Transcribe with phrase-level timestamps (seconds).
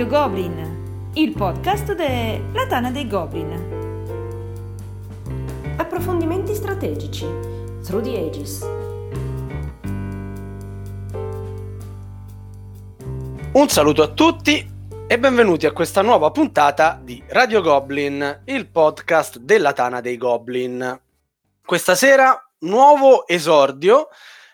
[0.00, 3.52] Radio Goblin, il podcast della Tana dei Goblin.
[5.76, 7.26] Approfondimenti strategici.
[7.84, 8.66] Through the Ages.
[13.52, 14.66] Un saluto a tutti
[15.06, 20.98] e benvenuti a questa nuova puntata di Radio Goblin, il podcast della Tana dei Goblin.
[21.62, 24.08] Questa sera nuovo esordio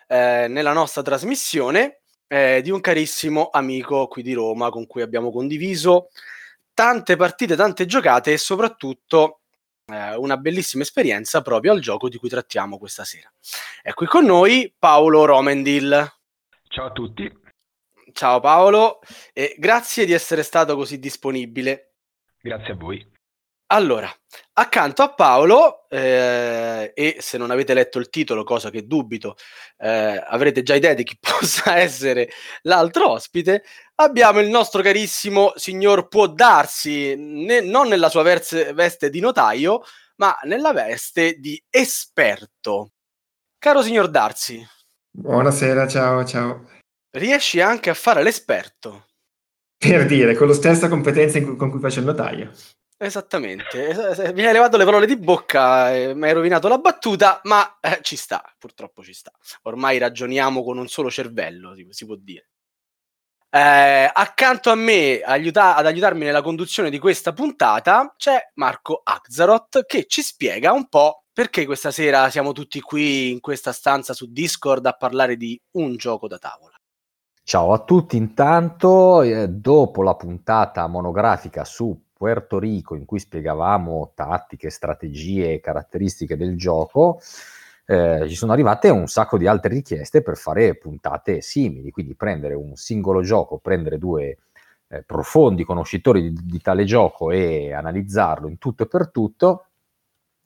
[0.08, 5.30] eh, nella nostra trasmissione eh, di un carissimo amico qui di Roma con cui abbiamo
[5.30, 6.10] condiviso
[6.74, 9.40] tante partite, tante giocate e soprattutto
[9.86, 13.32] eh, una bellissima esperienza proprio al gioco di cui trattiamo questa sera.
[13.82, 16.12] È qui con noi Paolo Romendil.
[16.68, 17.32] Ciao a tutti.
[18.12, 19.00] Ciao Paolo
[19.32, 21.92] e grazie di essere stato così disponibile.
[22.40, 23.14] Grazie a voi.
[23.68, 24.08] Allora,
[24.52, 29.34] accanto a Paolo, eh, e se non avete letto il titolo, cosa che dubito,
[29.78, 32.30] eh, avrete già idea di chi possa essere
[32.62, 33.64] l'altro ospite,
[33.96, 39.82] abbiamo il nostro carissimo signor Può Darsi, ne, non nella sua verse, veste di notaio,
[40.16, 42.92] ma nella veste di esperto.
[43.58, 44.64] Caro signor Darsi.
[45.10, 46.68] Buonasera, ciao, ciao.
[47.10, 49.06] Riesci anche a fare l'esperto?
[49.76, 52.52] Per dire, con la stessa competenza cui, con cui faccio il notaio.
[52.98, 57.98] Esattamente, mi hai levato le parole di bocca, mi hai rovinato la battuta, ma eh,
[58.00, 59.30] ci sta, purtroppo ci sta.
[59.62, 62.48] Ormai ragioniamo con un solo cervello, si, si può dire.
[63.50, 69.84] Eh, accanto a me, aiuta- ad aiutarmi nella conduzione di questa puntata, c'è Marco Axaroth
[69.84, 74.32] che ci spiega un po' perché questa sera siamo tutti qui in questa stanza su
[74.32, 76.74] Discord a parlare di un gioco da tavola.
[77.42, 84.12] Ciao a tutti, intanto eh, dopo la puntata monografica su Puerto Rico in cui spiegavamo
[84.14, 87.20] tattiche, strategie e caratteristiche del gioco,
[87.84, 92.54] eh, ci sono arrivate un sacco di altre richieste per fare puntate simili, quindi prendere
[92.54, 94.38] un singolo gioco, prendere due
[94.88, 99.66] eh, profondi conoscitori di, di, tale gioco e analizzarlo in tutto e per tutto.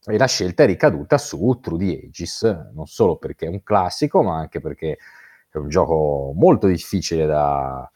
[0.05, 2.43] E la scelta è ricaduta su True the Aegis,
[2.73, 4.99] non solo perché è un classico, ma anche perché
[5.51, 7.91] è un gioco molto difficile da,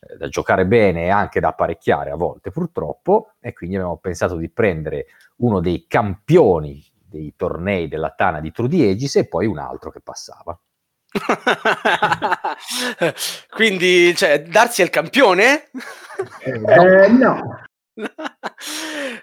[0.00, 4.36] eh, da giocare bene e anche da apparecchiare a volte purtroppo e quindi abbiamo pensato
[4.36, 9.58] di prendere uno dei campioni dei tornei della Tana di True Aegis e poi un
[9.58, 10.56] altro che passava.
[13.50, 15.70] quindi cioè, darsi il campione?
[16.44, 17.64] Eh, no.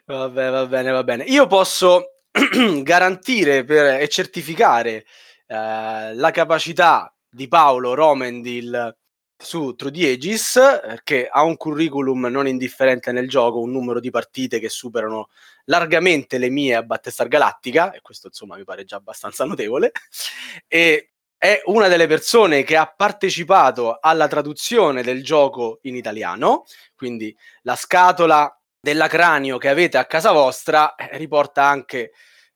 [0.05, 1.23] Vabbè, va bene, va bene.
[1.25, 2.21] Io posso
[2.81, 5.05] garantire per, e certificare
[5.47, 8.95] eh, la capacità di Paolo Romendil
[9.37, 13.99] su True the Aegis, eh, che ha un curriculum non indifferente nel gioco, un numero
[13.99, 15.29] di partite che superano
[15.65, 19.91] largamente le mie a Battestar Galattica, e questo insomma mi pare già abbastanza notevole,
[20.67, 27.35] e è una delle persone che ha partecipato alla traduzione del gioco in italiano, quindi
[27.61, 32.11] la scatola della cranio che avete a casa vostra eh, riporta anche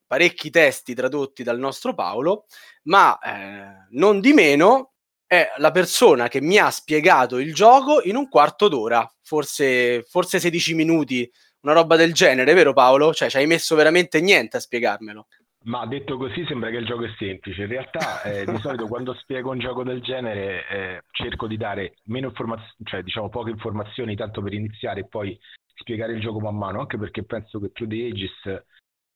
[0.07, 2.45] parecchi testi tradotti dal nostro Paolo,
[2.84, 4.94] ma eh, non di meno
[5.29, 10.40] è la persona che mi ha spiegato il gioco in un quarto d'ora, forse, forse
[10.40, 11.31] 16 minuti,
[11.62, 13.13] una roba del genere, vero Paolo?
[13.13, 15.28] Cioè, ci hai messo veramente niente a spiegarmelo.
[15.66, 17.62] Ma detto così sembra che il gioco è semplice.
[17.62, 21.97] In realtà, eh, di solito quando spiego un gioco del genere eh, cerco di dare
[22.06, 25.39] meno informazioni, cioè diciamo poche informazioni, tanto per iniziare e poi
[25.75, 28.63] spiegare il gioco man mano, anche perché penso che True the Aegis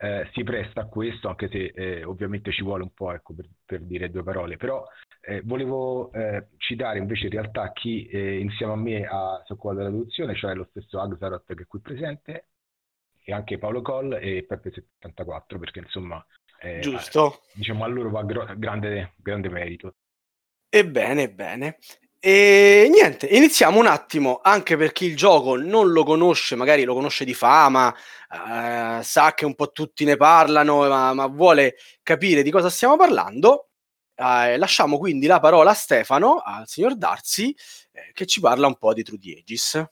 [0.04, 3.48] eh, si presta a questo, anche se eh, ovviamente ci vuole un po' ecco, per,
[3.66, 4.58] per, dire due parole.
[4.58, 4.86] Però
[5.26, 9.74] eh, volevo eh, citare invece in realtà chi eh, insieme a me ha, si occupa
[9.74, 12.48] della traduzione, cioè lo stesso Axaroth che è qui presente,
[13.24, 16.24] e anche Paolo Coll e Peppe74, perché insomma,
[16.60, 17.42] eh, Giusto.
[17.54, 19.96] diciamo a loro va gro- grande, grande merito.
[20.70, 21.78] Ebbene, bene.
[22.20, 26.94] E niente, iniziamo un attimo, anche per chi il gioco non lo conosce, magari lo
[26.94, 32.42] conosce di fama, eh, sa che un po' tutti ne parlano, ma, ma vuole capire
[32.42, 33.73] di cosa stiamo parlando.
[34.16, 37.56] Eh, lasciamo quindi la parola a Stefano, al signor Darsi,
[37.92, 39.84] eh, che ci parla un po' di True Aegis.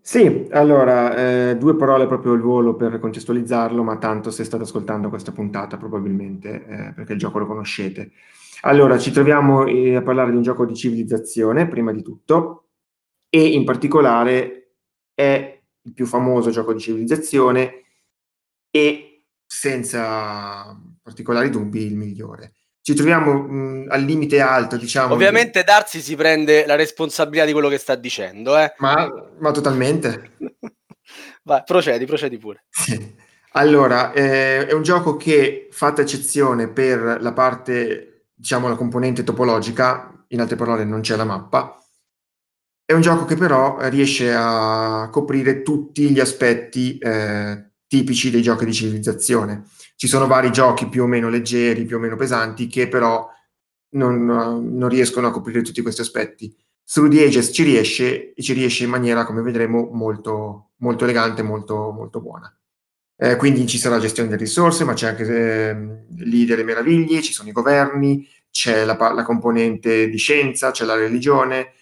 [0.00, 5.08] Sì, allora, eh, due parole proprio al volo per contestualizzarlo, ma tanto se state ascoltando
[5.08, 8.12] questa puntata probabilmente, eh, perché il gioco lo conoscete.
[8.62, 12.68] Allora, ci troviamo eh, a parlare di un gioco di civilizzazione, prima di tutto,
[13.28, 14.76] e in particolare
[15.14, 17.84] è il più famoso gioco di civilizzazione
[18.70, 22.54] e senza particolari dubbi il migliore
[22.84, 25.14] ci troviamo mh, al limite alto, diciamo.
[25.14, 25.64] Ovviamente.
[25.64, 28.74] Darsi si prende la responsabilità di quello che sta dicendo, eh?
[28.76, 30.32] ma, ma totalmente.
[31.44, 32.66] Vai, procedi, procedi pure.
[32.68, 33.14] Sì.
[33.52, 40.22] Allora, eh, è un gioco che, fatta eccezione per la parte, diciamo, la componente topologica,
[40.28, 41.78] in altre parole non c'è la mappa,
[42.84, 48.64] È un gioco che però riesce a coprire tutti gli aspetti eh, tipici dei giochi
[48.64, 49.66] di civilizzazione.
[49.94, 53.30] Ci sono vari giochi più o meno leggeri, più o meno pesanti, che però
[53.90, 56.52] non, non riescono a coprire tutti questi aspetti.
[56.84, 61.42] Through the Ages ci riesce e ci riesce in maniera, come vedremo, molto, molto elegante,
[61.42, 62.52] molto, molto buona.
[63.16, 67.32] Eh, quindi ci sarà gestione delle risorse, ma c'è anche eh, lì delle meraviglie, ci
[67.32, 71.74] sono i governi, c'è la, la componente di scienza, c'è la religione,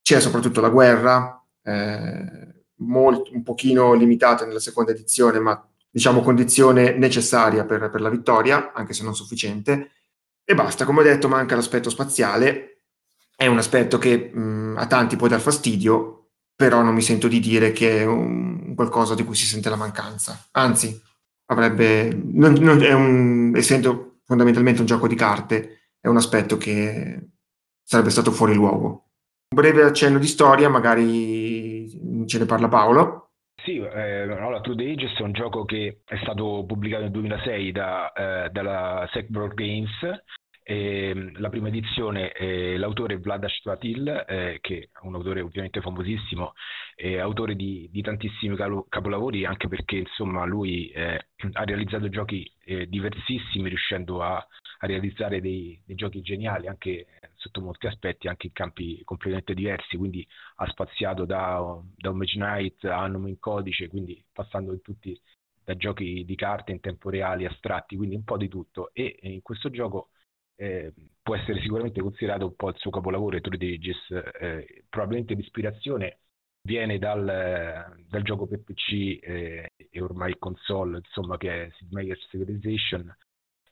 [0.00, 6.96] c'è soprattutto la guerra, eh, molto, un pochino limitata nella seconda edizione, ma diciamo condizione
[6.96, 9.90] necessaria per, per la vittoria, anche se non sufficiente.
[10.44, 12.82] E basta, come ho detto, manca l'aspetto spaziale,
[13.36, 16.16] è un aspetto che mh, a tanti può dar fastidio,
[16.54, 19.76] però non mi sento di dire che è un, qualcosa di cui si sente la
[19.76, 20.48] mancanza.
[20.52, 21.00] Anzi,
[21.46, 27.28] avrebbe, non, non, un, essendo fondamentalmente un gioco di carte, è un aspetto che
[27.82, 29.09] sarebbe stato fuori luogo.
[29.60, 31.86] Breve accenno di storia, magari
[32.26, 33.32] ce ne parla Paolo.
[33.62, 37.72] Sì, eh, allora, True the Ages è un gioco che è stato pubblicato nel 2006
[37.72, 40.22] da, eh, dalla Sackboard Games.
[40.62, 46.54] E, la prima edizione, eh, l'autore Vlad Ashvatil, eh, che è un autore ovviamente famosissimo,
[46.94, 48.56] è autore di, di tantissimi
[48.88, 55.42] capolavori, anche perché insomma lui eh, ha realizzato giochi eh, diversissimi, riuscendo a, a realizzare
[55.42, 57.06] dei, dei, giochi geniali anche
[57.40, 60.26] sotto molti aspetti, anche in campi completamente diversi, quindi
[60.56, 65.18] ha spaziato da, da un Mage Knight a Nome in codice, quindi passando in tutti
[65.64, 68.90] da giochi di carte in tempo reale astratti, quindi un po' di tutto.
[68.92, 70.10] E in questo gioco
[70.56, 70.92] eh,
[71.22, 74.10] può essere sicuramente considerato un po' il suo capolavoro, True Ages,
[74.40, 76.20] eh, probabilmente l'ispirazione
[76.62, 77.24] viene dal,
[78.06, 83.14] dal, gioco per PC eh, e ormai console, insomma, che è Sid Meier's Civilization,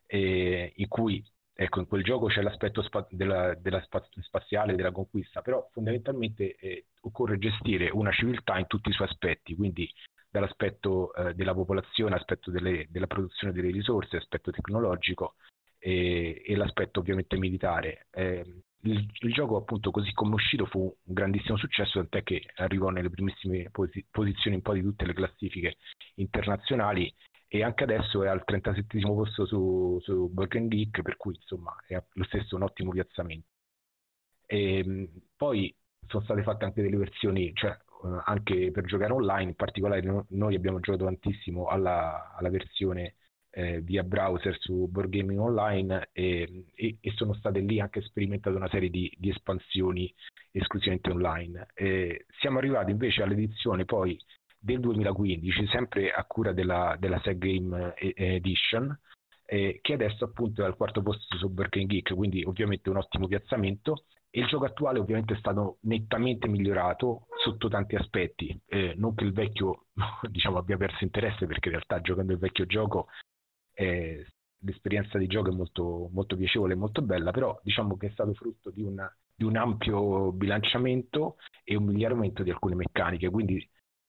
[0.06, 1.22] eh, in cui
[1.60, 6.54] ecco, in quel gioco c'è l'aspetto spa- della, della spa- spaziale, della conquista, però fondamentalmente
[6.54, 9.92] eh, occorre gestire una civiltà in tutti i suoi aspetti, quindi
[10.30, 15.34] dall'aspetto eh, della popolazione, aspetto delle, della produzione delle risorse, aspetto tecnologico
[15.78, 18.06] e, e l'aspetto ovviamente militare.
[18.12, 22.90] Eh, il, il, gioco appunto così come uscito fu un grandissimo successo, tant'è che arrivò
[22.90, 25.76] nelle primissime posi- posizioni un po' di tutte le classifiche
[26.14, 27.12] internazionali
[27.48, 32.00] e anche adesso è al 37 posto su, su Burger Geek, per cui insomma è
[32.12, 33.48] lo stesso un ottimo piazzamento.
[34.46, 35.74] E, ehm, poi
[36.06, 40.26] sono state fatte anche delle versioni, cioè eh, anche per giocare online, in particolare no,
[40.30, 43.14] noi abbiamo giocato tantissimo alla, alla versione
[43.50, 48.54] eh, via browser su Board Gaming Online e, e, e, sono state lì anche sperimentate
[48.54, 50.12] una serie di, di espansioni
[50.52, 51.68] esclusivamente online.
[51.74, 54.18] Eh, siamo arrivati invece all'edizione poi
[54.58, 58.96] del 2015, sempre a cura della, della Seg Game eh, Edition,
[59.44, 63.26] eh, che adesso appunto è al quarto posto su Burger Geek, quindi ovviamente un ottimo
[63.26, 64.04] piazzamento.
[64.30, 69.24] E il gioco attuale ovviamente è stato nettamente migliorato sotto tanti aspetti, eh, non che
[69.24, 69.86] il vecchio
[70.28, 73.08] diciamo, abbia perso interesse perché in realtà giocando il vecchio gioco
[73.72, 74.26] eh,
[74.60, 78.34] l'esperienza di gioco è molto, molto piacevole e molto bella, però diciamo che è stato
[78.34, 83.66] frutto di, una, di un ampio bilanciamento e un miglioramento di alcune meccaniche, quindi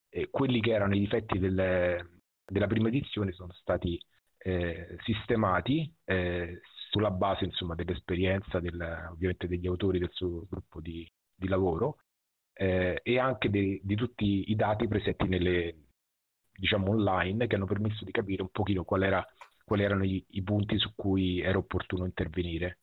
[0.09, 3.99] eh, quelli che erano i difetti delle, della prima edizione sono stati
[4.37, 11.09] eh, sistemati eh, sulla base insomma, dell'esperienza del, ovviamente degli autori del suo gruppo di,
[11.35, 11.99] di lavoro
[12.53, 15.75] eh, e anche de, di tutti i dati presenti nelle
[16.51, 19.25] diciamo online che hanno permesso di capire un pochino qual era,
[19.63, 22.79] quali erano i, i, punti su cui era opportuno intervenire.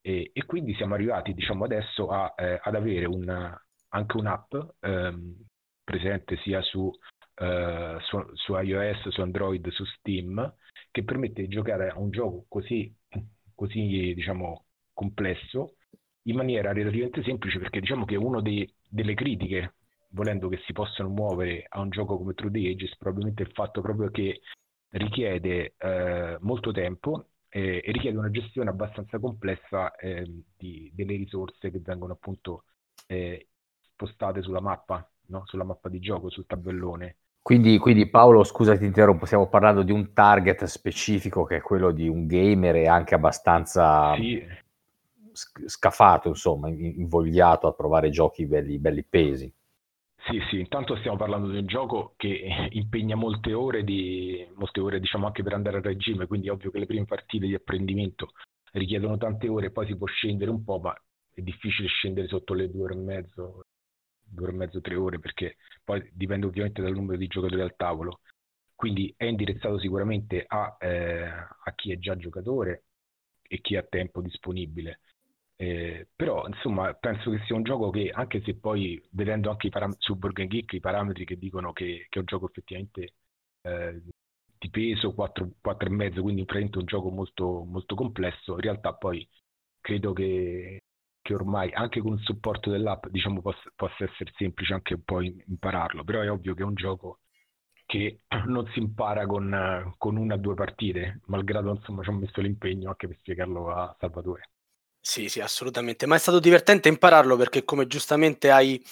[0.00, 3.56] E, e quindi siamo arrivati diciamo adesso a, eh, ad avere un,
[3.88, 5.36] anche un'app ehm,
[5.84, 10.54] presente sia su, uh, su, su, iOS, su Android, su Steam,
[10.90, 12.92] che permette di giocare a un gioco così,
[13.54, 15.76] così diciamo, complesso
[16.22, 19.74] in maniera relativamente semplice, perché diciamo che una delle critiche,
[20.10, 23.80] volendo che si possano muovere a un gioco come True the Ages, probabilmente il fatto
[23.80, 24.40] proprio che
[24.90, 30.24] richiede eh, molto tempo eh, e richiede una gestione abbastanza complessa eh,
[30.56, 32.64] di, delle risorse che vengono appunto
[33.06, 33.48] eh,
[33.80, 35.42] spostate sulla mappa no?
[35.46, 37.16] sulla mappa di gioco, sul tabellone.
[37.42, 41.90] Quindi, quindi, Paolo, scusa ti interrompo, stiamo parlando di un target specifico che è quello
[41.90, 44.42] di un gamer e anche abbastanza sì.
[45.66, 49.52] scafato, insomma, invogliato a provare giochi belli, belli pesi.
[50.26, 54.98] Sì, sì, intanto stiamo parlando di un gioco che impegna molte ore, di, molte ore
[54.98, 58.30] diciamo anche per andare a regime, quindi è ovvio che le prime partite di apprendimento
[58.72, 60.94] richiedono tante ore, poi si può scendere un po', ma
[61.30, 63.63] è difficile scendere sotto le due ore e mezzo,
[64.34, 67.76] due ore e mezzo, tre ore, perché poi dipende ovviamente dal numero di giocatori al
[67.76, 68.20] tavolo.
[68.74, 72.84] Quindi è indirizzato sicuramente a, eh, a chi è già giocatore
[73.42, 75.00] e chi ha tempo disponibile.
[75.56, 79.94] Eh, però insomma penso che sia un gioco che anche se poi vedendo anche param-
[79.98, 83.14] su Burger Geek i parametri che dicono che, che è un gioco effettivamente
[83.62, 84.02] eh,
[84.58, 89.26] di peso 4, 4,5 quindi praticamente un gioco molto, molto complesso in realtà poi
[89.80, 90.80] credo che,
[91.24, 95.22] che ormai anche con il supporto dell'app diciamo possa, possa essere semplice anche un po'
[95.22, 97.20] impararlo però è ovvio che è un gioco
[97.86, 102.40] che non si impara con, con una o due partite malgrado insomma ci ho messo
[102.42, 104.50] l'impegno anche per spiegarlo a Salvatore
[105.06, 106.06] sì, sì, assolutamente.
[106.06, 108.82] Ma è stato divertente impararlo perché, come giustamente hai,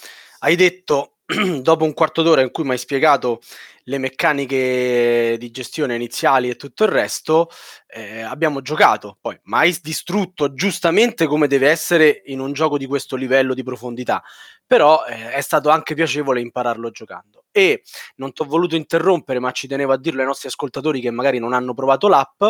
[0.40, 1.20] hai detto,
[1.62, 3.40] dopo un quarto d'ora in cui mi hai spiegato
[3.84, 7.48] le meccaniche di gestione iniziali e tutto il resto,
[7.88, 9.18] eh, abbiamo giocato.
[9.20, 14.22] Poi, mai distrutto giustamente come deve essere in un gioco di questo livello di profondità.
[14.66, 17.44] Però eh, è stato anche piacevole impararlo giocando.
[17.50, 17.82] E
[18.16, 21.38] non ti ho voluto interrompere, ma ci tenevo a dirlo ai nostri ascoltatori che magari
[21.38, 22.42] non hanno provato l'app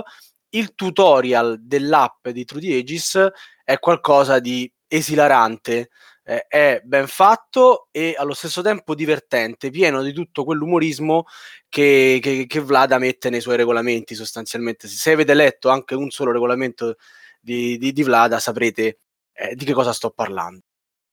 [0.55, 3.31] il tutorial dell'app di True the Aegis
[3.65, 5.91] è qualcosa di esilarante,
[6.25, 11.27] eh, è ben fatto e allo stesso tempo divertente, pieno di tutto quell'umorismo
[11.69, 14.89] che, che, che Vlada mette nei suoi regolamenti sostanzialmente.
[14.89, 16.97] Se avete letto anche un solo regolamento
[17.41, 18.99] di, di, di Vlada saprete
[19.33, 20.63] eh, di che cosa sto parlando.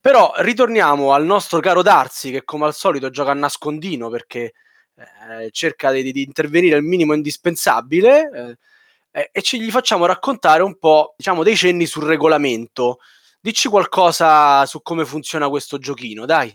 [0.02, 4.54] Però ritorniamo al nostro caro Darsi che come al solito gioca a nascondino perché
[4.96, 8.58] eh, cerca di, di, intervenire al minimo indispensabile
[9.12, 13.00] eh, e ci gli facciamo raccontare un po', diciamo, dei cenni sul regolamento.
[13.42, 16.54] Dici qualcosa su come funziona questo giochino, dai.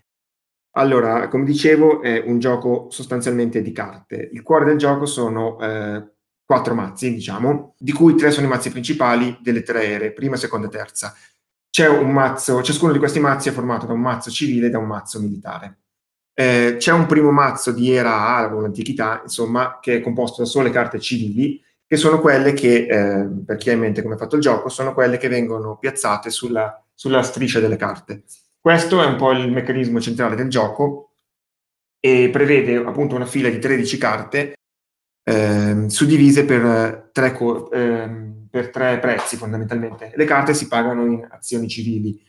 [0.73, 4.29] Allora, come dicevo, è un gioco sostanzialmente di carte.
[4.33, 6.13] Il cuore del gioco sono eh,
[6.45, 10.67] quattro mazzi, diciamo, di cui tre sono i mazzi principali delle tre ere, prima, seconda
[10.67, 11.17] e terza.
[11.71, 14.79] C'è un mazzo, ciascuno di questi mazzi è formato da un mazzo civile e da
[14.79, 15.79] un mazzo militare.
[16.35, 20.49] Eh, c'è un primo mazzo di era A, o l'antichità, insomma, che è composto da
[20.49, 21.63] sole carte civili
[21.95, 24.69] che sono quelle che, eh, per chi ha in mente come è fatto il gioco,
[24.69, 28.25] sono quelle che vengono piazzate sulla, sulla striscia delle carte.
[28.61, 31.13] Questo è un po' il meccanismo centrale del gioco
[32.01, 34.55] e prevede appunto una fila di 13 carte
[35.23, 38.11] eh, suddivise per tre, co- eh,
[38.51, 40.13] per tre prezzi fondamentalmente.
[40.17, 42.21] Le carte si pagano in azioni civili.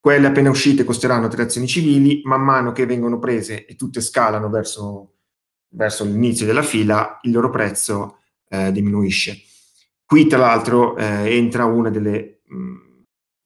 [0.00, 4.48] Quelle appena uscite costeranno tre azioni civili, man mano che vengono prese e tutte scalano
[4.48, 5.16] verso,
[5.74, 8.14] verso l'inizio della fila, il loro prezzo
[8.50, 9.40] eh, diminuisce.
[10.04, 12.76] Qui tra l'altro eh, entra delle, mh, mm,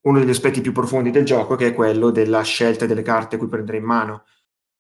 [0.03, 3.49] uno degli aspetti più profondi del gioco che è quello della scelta delle carte cui
[3.49, 4.25] prendere in mano,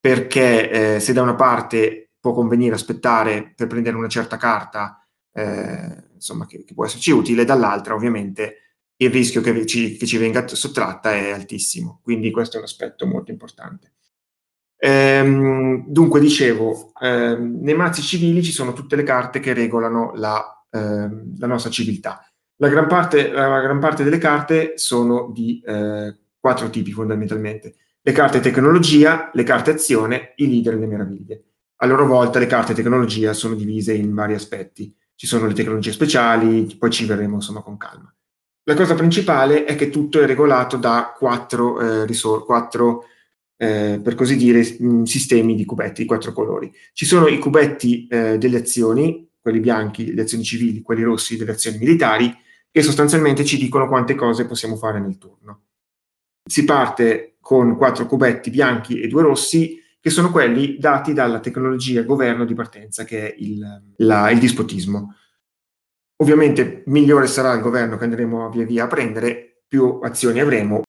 [0.00, 6.08] perché eh, se da una parte può convenire aspettare per prendere una certa carta, eh,
[6.14, 8.56] insomma, che, che, può esserci utile, dall'altra ovviamente
[8.96, 13.06] il rischio che ci, che ci venga sottratta è altissimo, quindi questo è un aspetto
[13.06, 13.92] molto importante.
[14.76, 20.64] Ehm, dunque, dicevo, ehm, nei mazzi civili ci sono tutte le carte che regolano la,
[20.70, 22.26] ehm, la nostra civiltà.
[22.56, 27.74] La gran, parte, la gran, parte, delle carte sono di eh, quattro tipi fondamentalmente.
[28.00, 31.44] Le carte tecnologia, le carte azione, i leader e le meraviglie.
[31.76, 34.94] A loro volta le carte tecnologia sono divise in vari aspetti.
[35.16, 38.14] Ci sono le tecnologie speciali, poi ci verremo insomma con calma.
[38.64, 43.04] La cosa principale è che tutto è regolato da quattro, eh, risor- quattro
[43.56, 46.72] eh, per così dire, sistemi di cubetti di quattro colori.
[46.92, 51.52] Ci sono i cubetti eh, delle azioni, quelli bianchi, le azioni civili, quelli rossi, delle
[51.52, 52.34] azioni militari,
[52.70, 55.62] che sostanzialmente ci dicono quante cose possiamo fare nel turno.
[56.44, 62.02] Si parte con quattro cubetti bianchi e due rossi, che sono quelli dati dalla tecnologia
[62.02, 63.64] governo di partenza, che è il,
[63.98, 65.14] la, il dispotismo.
[66.16, 70.82] Ovviamente migliore sarà il governo che andremo via via a prendere, più azioni avremo,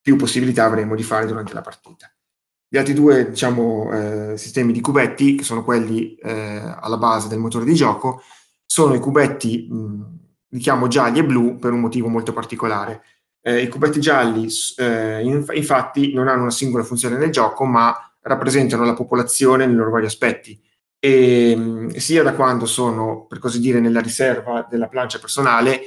[0.00, 2.12] più possibilità avremo di fare durante la partita.
[2.68, 7.40] Gli altri due diciamo, eh, sistemi di cubetti, che sono quelli eh, alla base del
[7.40, 8.22] motore di gioco,
[8.64, 10.18] sono i cubetti, mh,
[10.50, 13.02] li chiamo gialli e blu per un motivo molto particolare.
[13.42, 17.94] Eh, I cubetti gialli eh, inf- infatti non hanno una singola funzione nel gioco, ma
[18.22, 20.60] rappresentano la popolazione nei loro vari aspetti.
[21.00, 25.80] E, mh, sia da quando sono, per così dire, nella riserva della plancia personale,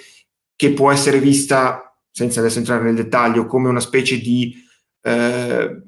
[0.55, 4.55] che può essere vista senza adesso entrare nel dettaglio, come una specie di
[5.01, 5.81] eh,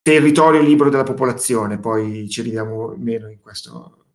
[0.00, 4.06] territorio libero della popolazione, poi ci arriviamo meno in questo,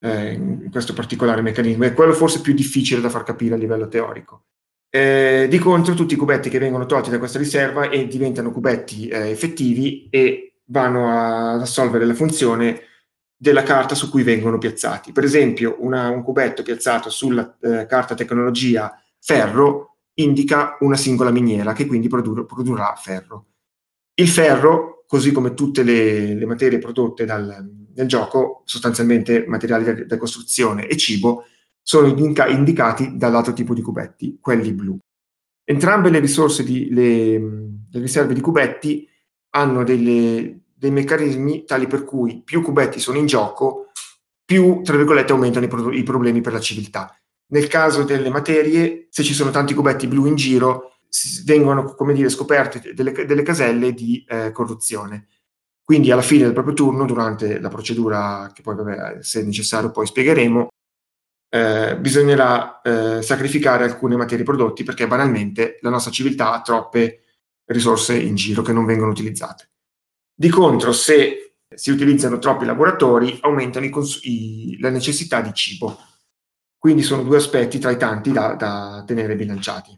[0.00, 1.84] eh, in questo particolare meccanismo.
[1.84, 4.44] È quello forse più difficile da far capire a livello teorico.
[4.88, 9.08] Eh, di contro, tutti i cubetti che vengono tolti da questa riserva e diventano cubetti
[9.08, 11.10] eh, effettivi e vanno
[11.54, 12.80] ad assolvere la funzione
[13.36, 15.12] della carta su cui vengono piazzati.
[15.12, 19.89] Per esempio, una, un cubetto piazzato sulla eh, carta tecnologia ferro
[20.22, 23.46] indica una singola miniera che quindi produr- produrrà ferro.
[24.14, 30.16] Il ferro, così come tutte le, le materie prodotte dal, nel gioco, sostanzialmente materiali da
[30.16, 31.44] costruzione e cibo,
[31.82, 34.98] sono indica- indicati dall'altro tipo di cubetti, quelli blu.
[35.64, 39.08] Entrambe le risorse di, le, le riserve di cubetti
[39.50, 43.90] hanno delle, dei meccanismi tali per cui più cubetti sono in gioco,
[44.44, 47.14] più, tra virgolette, aumentano i, pro- i problemi per la civiltà.
[47.50, 50.94] Nel caso delle materie, se ci sono tanti cubetti blu in giro,
[51.44, 55.28] vengono, come dire, scoperte delle, delle caselle di eh, corruzione.
[55.82, 60.06] Quindi alla fine del proprio turno, durante la procedura, che poi vabbè, se necessario poi
[60.06, 60.68] spiegheremo,
[61.52, 67.22] eh, bisognerà eh, sacrificare alcune materie prodotti perché banalmente la nostra civiltà ha troppe
[67.66, 69.70] risorse in giro che non vengono utilizzate.
[70.32, 75.98] Di contro, se si utilizzano troppi laboratori, aumentano cons- i, la necessità di cibo.
[76.80, 79.94] Quindi sono due aspetti tra i tanti da, da tenere bilanciati.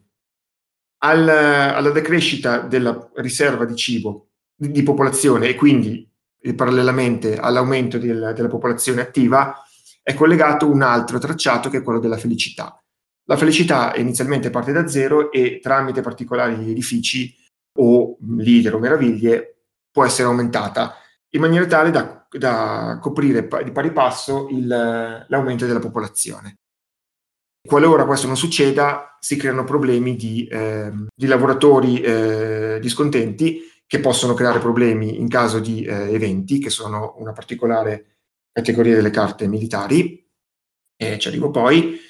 [1.04, 6.08] Al, alla decrescita della riserva di cibo di, di popolazione e quindi
[6.40, 9.62] eh, parallelamente all'aumento del, della popolazione attiva,
[10.02, 12.76] è collegato un altro tracciato che è quello della felicità.
[13.26, 17.32] La felicità inizialmente parte da zero e tramite particolari edifici
[17.78, 20.96] o leader o meraviglie può essere aumentata
[21.30, 26.61] in maniera tale da, da coprire di pari passo il, l'aumento della popolazione.
[27.64, 34.34] Qualora questo non succeda, si creano problemi di, eh, di lavoratori eh, discontenti che possono
[34.34, 38.16] creare problemi in caso di eh, eventi, che sono una particolare
[38.50, 40.28] categoria delle carte militari,
[40.96, 42.00] e ci arrivo poi,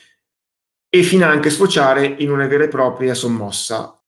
[0.88, 4.00] e fino anche sfociare in una vera e propria sommossa.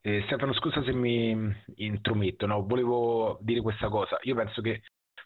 [0.00, 2.64] Eh, Stefano, scusa se mi intrometto, no?
[2.66, 4.18] volevo dire questa cosa.
[4.22, 4.82] Io penso che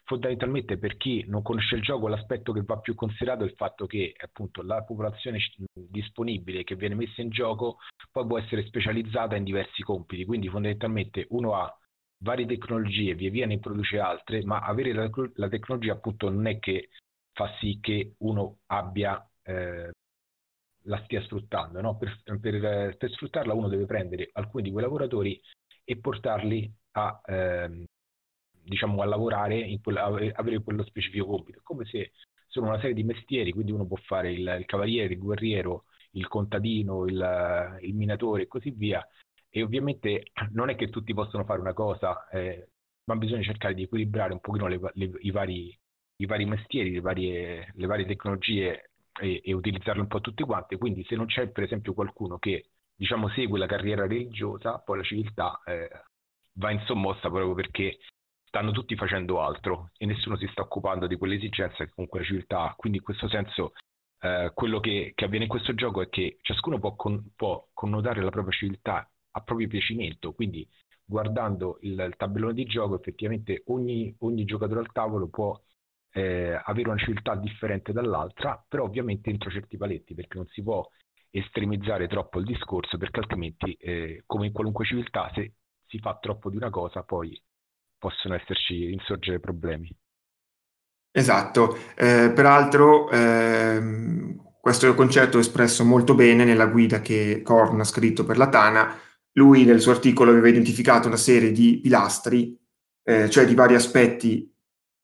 [0.09, 3.85] fondamentalmente per chi non conosce il gioco l'aspetto che va più considerato è il fatto
[3.85, 5.37] che appunto la popolazione
[5.71, 7.77] disponibile che viene messa in gioco
[8.11, 11.71] poi può essere specializzata in diversi compiti, quindi fondamentalmente uno ha
[12.23, 16.57] varie tecnologie, via via ne produce altre, ma avere la, la tecnologia appunto non è
[16.57, 16.89] che
[17.31, 19.91] fa sì che uno abbia eh,
[20.85, 21.97] la stia sfruttando, no?
[21.97, 25.39] per, per, per, sfruttarla uno deve prendere alcuni di quei lavoratori
[25.83, 27.85] e portarli a, eh,
[28.69, 32.11] diciamo, a lavorare, in quella, avere quello specifico compito, come se
[32.47, 36.27] sono una serie di mestieri, quindi uno può fare il, il cavaliere, il guerriero, il
[36.27, 39.05] contadino, il, il minatore e così via,
[39.49, 42.69] e ovviamente non è che tutti possono fare una cosa, eh,
[43.05, 45.77] ma bisogna cercare di equilibrare un pochino le, le, i, vari,
[46.17, 50.77] i, vari, mestieri, le varie, le varie tecnologie e, e, utilizzarle un po' tutte quante.
[50.77, 55.03] Quindi se non c'è per esempio qualcuno che diciamo segue la carriera religiosa, poi la
[55.03, 55.89] civiltà eh,
[56.53, 57.97] va in sommossa proprio perché
[58.49, 62.63] stanno tutti facendo altro e nessuno si sta occupando di quell'esigenza che comunque la civiltà
[62.63, 62.73] ha.
[62.75, 63.73] Quindi in questo senso
[64.21, 68.21] eh, quello che, che, avviene in questo gioco è che ciascuno può, con, può connotare
[68.21, 70.67] la propria civiltà a proprio piacimento, quindi
[71.05, 75.59] guardando il, il tabellone di gioco effettivamente ogni, ogni giocatore al tavolo può
[76.11, 80.87] eh, avere una civiltà differente dall'altra, però ovviamente entro certi paletti, perché non si può
[81.29, 85.53] estremizzare troppo il discorso, perché altrimenti, eh, come in qualunque civiltà, se
[85.85, 87.39] si fa troppo di una cosa, poi
[87.99, 89.95] possono esserci insorgere problemi.
[91.11, 97.83] Esatto, eh, peraltro ehm, questo concetto è espresso molto bene nella guida che Korn ha
[97.83, 98.97] scritto per la Tana,
[99.33, 102.57] lui nel suo articolo aveva identificato una serie di pilastri,
[103.03, 104.53] eh, cioè di vari aspetti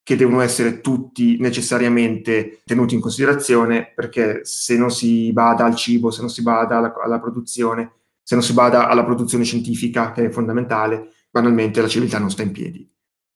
[0.03, 6.11] che devono essere tutti necessariamente tenuti in considerazione, perché se non si bada al cibo,
[6.11, 10.25] se non si bada alla, alla produzione, se non si bada alla produzione scientifica, che
[10.25, 12.89] è fondamentale, banalmente la civiltà non sta in piedi.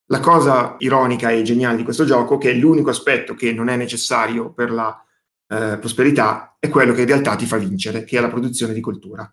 [0.05, 3.75] La cosa ironica e geniale di questo gioco è che l'unico aspetto che non è
[3.75, 5.05] necessario per la
[5.47, 8.79] eh, prosperità è quello che in realtà ti fa vincere, che è la produzione di
[8.79, 9.29] coltura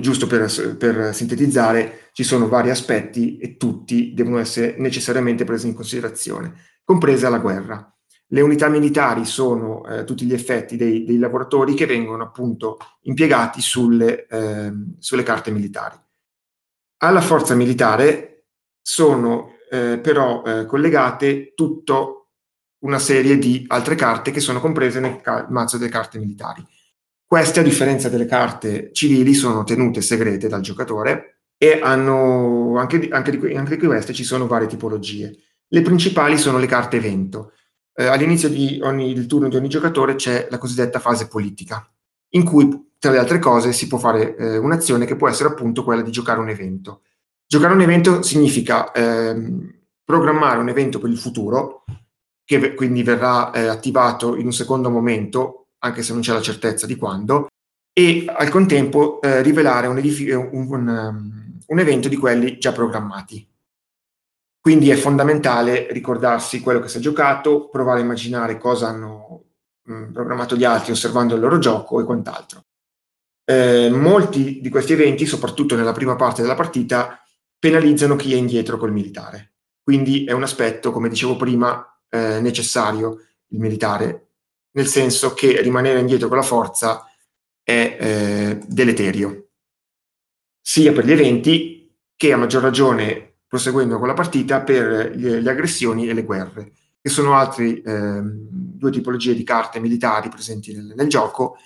[0.00, 5.74] giusto per, per, sintetizzare, ci sono vari aspetti e tutti devono essere necessariamente presi in
[5.74, 7.86] considerazione, compresa la guerra.
[8.28, 13.60] Le unità militari sono eh, tutti gli effetti dei, dei, lavoratori che vengono appunto impiegati
[13.60, 15.96] sulle, eh, sulle carte militari.
[17.04, 18.44] Alla forza militare
[18.80, 22.04] sono eh, però eh, collegate tutta
[22.84, 26.64] una serie di altre carte che sono comprese nel ca- mazzo delle carte militari.
[27.26, 33.08] Queste, a differenza delle carte civili, sono tenute segrete dal giocatore e hanno, anche di,
[33.10, 35.36] anche, di, anche di queste ci sono varie tipologie.
[35.66, 37.52] Le principali sono le carte evento.
[37.94, 38.48] Eh, all'inizio
[38.84, 41.84] ogni, del turno di ogni giocatore c'è la cosiddetta fase politica,
[42.30, 45.82] in cui, tra le altre cose, si può fare eh, un'azione che può essere appunto
[45.82, 47.02] quella di giocare un evento.
[47.44, 51.82] Giocare un evento significa ehm, programmare un evento per il futuro,
[52.44, 56.86] che quindi verrà eh, attivato in un secondo momento anche se non c'è la certezza
[56.86, 57.48] di quando,
[57.92, 62.70] e al contempo eh, rivelare un, edifi- un, un, um, un, evento di quelli già
[62.70, 63.44] programmati.
[64.60, 69.46] Quindi è fondamentale ricordarsi quello che si è giocato, provare a immaginare cosa hanno
[69.90, 72.62] mm, programmato gli altri osservando il loro gioco e quant'altro.
[73.44, 77.20] Eh, molti di questi eventi, soprattutto nella prima parte della partita,
[77.58, 79.52] penalizzano chi è indietro col militare.
[79.82, 84.28] Quindi è un aspetto, come dicevo prima, eh, necessario il militare,
[84.72, 87.06] nel senso che rimanere indietro con la forza
[87.62, 89.48] è eh, deleterio,
[90.60, 95.50] sia per gli eventi che a maggior ragione, proseguendo con la partita, per le, le
[95.50, 100.92] aggressioni e le guerre, che sono altre eh, due tipologie di carte militari presenti nel,
[100.94, 101.56] nel gioco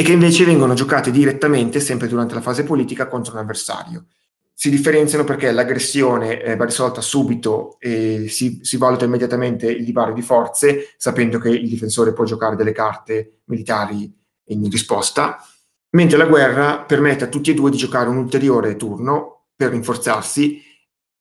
[0.00, 4.06] e che invece vengono giocate direttamente, sempre durante la fase politica, contro un avversario
[4.54, 10.12] si differenziano perché l'aggressione eh, va risolta subito e si, si, valuta immediatamente il divario
[10.12, 14.12] di forze, sapendo che il difensore può giocare delle carte militari
[14.48, 15.42] in risposta,
[15.92, 20.62] mentre la guerra permette a tutti e due di giocare un ulteriore turno per rinforzarsi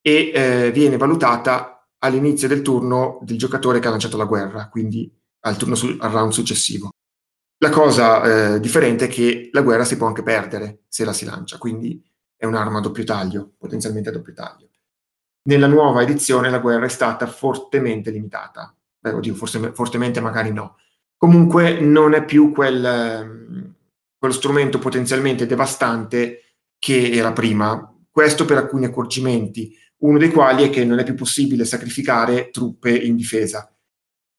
[0.01, 5.09] e eh, viene valutata all'inizio del turno del giocatore che ha lanciato la guerra, quindi
[5.45, 6.89] al, turno su- al round successivo.
[7.62, 11.26] La cosa eh, differente è che la guerra si può anche perdere se la si
[11.26, 12.02] lancia, quindi
[12.38, 14.69] è un'arma a doppio taglio, potenzialmente a doppio taglio.
[15.50, 18.74] Nella nuova edizione la guerra è stata fortemente limitata.
[18.98, 20.78] Beh, oddio, forse, fortemente magari no.
[21.17, 23.76] Comunque non è più quel,
[24.17, 27.93] quello strumento potenzialmente devastante che era prima.
[28.10, 32.95] Questo per alcuni accorgimenti, uno dei quali è che non è più possibile sacrificare truppe
[32.95, 33.69] in difesa.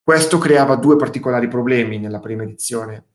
[0.03, 3.10] Questo creava due particolari problemi nella prima edizione.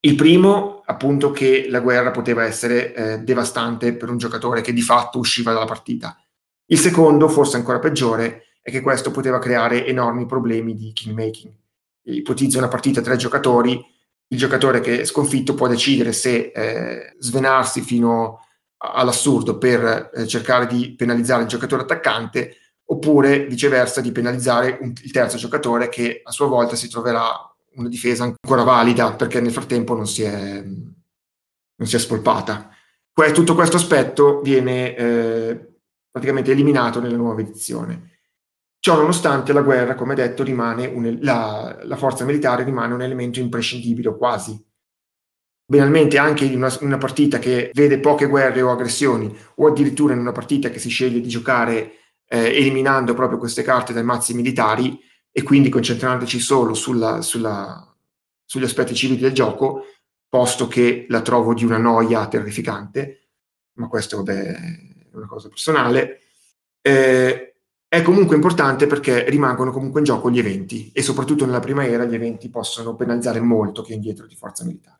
[0.00, 4.82] Il primo, appunto, che la guerra poteva essere eh, devastante per un giocatore che di
[4.82, 6.16] fatto usciva dalla partita.
[6.66, 11.52] Il secondo, forse ancora peggiore, è che questo poteva creare enormi problemi di kingmaking.
[12.02, 13.82] Ipotizza una partita a tre giocatori,
[14.30, 18.44] il giocatore che è sconfitto può decidere se eh, svenarsi fino
[18.76, 22.56] all'assurdo per eh, cercare di penalizzare il giocatore attaccante
[22.90, 27.47] oppure viceversa di penalizzare un, il terzo giocatore che a sua volta si troverà
[27.78, 32.70] una difesa ancora valida perché nel frattempo non si è, non si è spolpata.
[33.32, 35.68] Tutto questo aspetto viene eh,
[36.10, 38.18] praticamente eliminato nella nuova edizione.
[38.80, 43.40] Ciò nonostante la guerra, come detto, rimane un, la, la, forza militare rimane un elemento
[43.40, 44.64] imprescindibile quasi.
[45.66, 50.20] Banalmente anche in una, una, partita che vede poche guerre o aggressioni, o addirittura in
[50.20, 51.92] una partita che si sceglie di giocare
[52.28, 54.98] eh, eliminando proprio queste carte dai mazzi militari,
[55.30, 57.94] e quindi concentrandoci solo sulla, sulla,
[58.44, 59.84] sugli aspetti civili del gioco,
[60.28, 63.28] posto che la trovo di una noia terrificante,
[63.74, 66.20] ma questo vabbè, è una cosa personale,
[66.80, 67.54] eh,
[67.88, 72.04] è comunque importante perché rimangono comunque in gioco gli eventi e soprattutto nella prima era
[72.04, 74.96] gli eventi possono penalizzare molto chi è indietro di forza militare.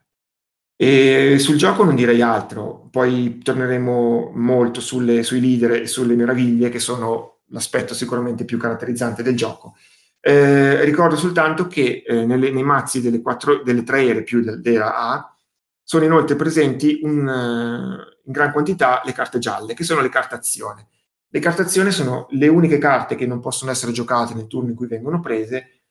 [0.74, 6.68] E sul gioco non direi altro, poi torneremo molto sulle, sui leader e sulle meraviglie
[6.68, 9.74] che sono l'aspetto sicuramente più caratterizzante del gioco.
[10.20, 14.96] Eh, ricordo soltanto che eh, nelle, nei mazzi delle, quattro, delle tre ere più dell'era
[14.96, 15.36] A
[15.82, 20.34] sono inoltre presenti un, uh, in gran quantità le carte gialle, che sono le carte
[20.34, 20.88] azione.
[21.30, 24.76] Le carte azione sono le uniche carte che non possono essere giocate nel turno in
[24.76, 25.84] cui vengono prese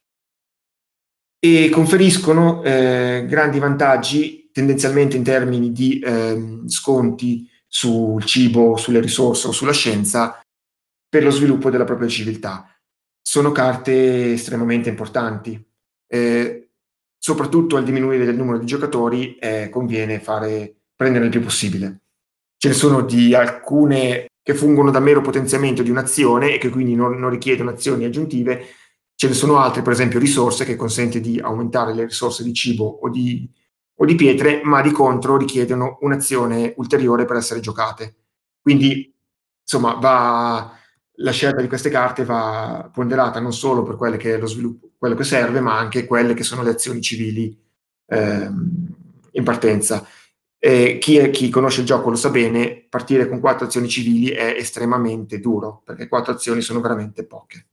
[1.39, 9.47] e conferiscono eh, grandi vantaggi tendenzialmente in termini di eh, sconti sul cibo, sulle risorse
[9.47, 10.39] o sulla scienza
[11.09, 12.76] per lo sviluppo della propria civiltà
[13.29, 15.61] sono carte estremamente importanti.
[16.07, 16.69] Eh,
[17.17, 22.03] soprattutto al diminuire del numero di giocatori eh, conviene fare, prendere il più possibile.
[22.55, 26.95] Ce ne sono di alcune che fungono da mero potenziamento di un'azione e che quindi
[26.95, 28.65] non, non richiedono azioni aggiuntive,
[29.13, 32.85] ce ne sono altre, per esempio risorse, che consente di aumentare le risorse di cibo
[32.85, 33.45] o di,
[33.95, 38.15] o di pietre, ma di contro richiedono un'azione ulteriore per essere giocate.
[38.61, 39.13] Quindi,
[39.63, 40.77] insomma, va,
[41.19, 44.91] la scelta di queste carte va ponderata non solo per quelle che è lo sviluppo,
[44.97, 47.57] quello che serve, ma anche quelle che sono le azioni civili
[48.07, 48.87] ehm,
[49.31, 50.05] in partenza.
[50.59, 55.39] Chi, chi, conosce il gioco lo sa bene, partire con quattro azioni civili è estremamente
[55.39, 57.67] duro, perché quattro azioni sono veramente poche.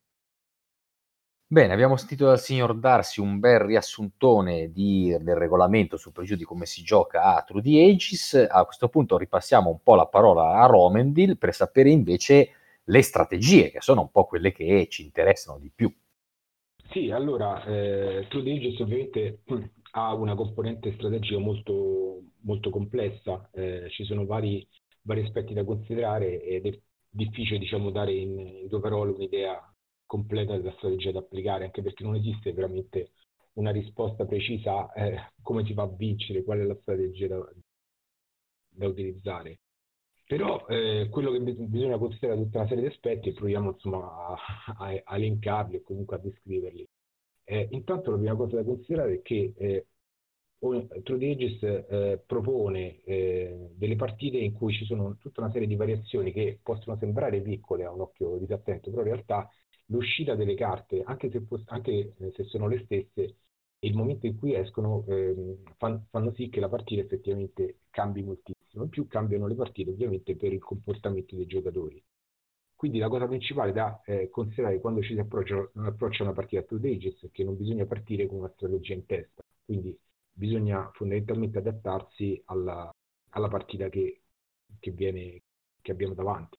[1.47, 6.37] Bene, abbiamo sentito dal signor Darsi un bel riassuntone di, del regolamento su per giù
[6.37, 8.47] di come si gioca a True the Aegis.
[8.49, 12.51] A questo punto ripassiamo un po' la parola a Romendil per sapere invece
[12.85, 15.93] le strategie, che sono un po' quelle che ci interessano di più.
[16.91, 19.43] Sì, allora, eh, True Digits ovviamente
[19.93, 24.67] ha una componente strategica molto, molto complessa, eh, ci sono vari,
[25.03, 29.61] vari, aspetti da considerare ed è difficile diciamo, dare in, in due parole un'idea
[30.07, 33.13] completa della strategia da applicare, anche perché non esiste veramente
[33.55, 37.53] una risposta precisa eh, come si va a vincere, qual è la strategia da,
[38.69, 39.59] da utilizzare.
[40.27, 43.99] Però eh, quello che bisogna considerare tutta una serie di aspetti e proviamo insomma
[44.79, 46.87] a, a, elencarli o comunque a descriverli.
[47.45, 49.87] Eh, intanto la prima cosa da considerare è che eh,
[50.59, 55.77] True Ages eh, propone eh, delle partite in cui ci sono tutta una serie di
[55.77, 59.47] variazioni che possono sembrare piccole a un occhio disattento, però in realtà
[59.87, 63.23] l'uscita delle carte, anche se, fosse, anche se sono le stesse,
[63.79, 68.23] e il momento in cui escono eh, fan, fanno sì che la partita effettivamente cambi
[68.23, 68.54] moltissimo.
[68.75, 72.03] In più cambiano le partite ovviamente per il comportamento dei giocatori.
[72.75, 76.65] Quindi la cosa principale da eh, considerare quando ci si approccia, approccia una partita a
[76.65, 79.99] two dages è che non bisogna partire con una strategia in testa, quindi
[80.33, 82.91] bisogna fondamentalmente adattarsi alla,
[83.31, 84.23] alla partita che,
[84.79, 85.43] che, viene,
[85.81, 86.59] che abbiamo davanti.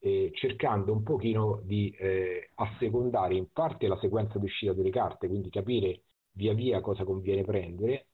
[0.00, 5.26] Eh, cercando un pochino di eh, assecondare in parte la sequenza di uscita delle carte,
[5.26, 8.07] quindi capire via via cosa conviene prendere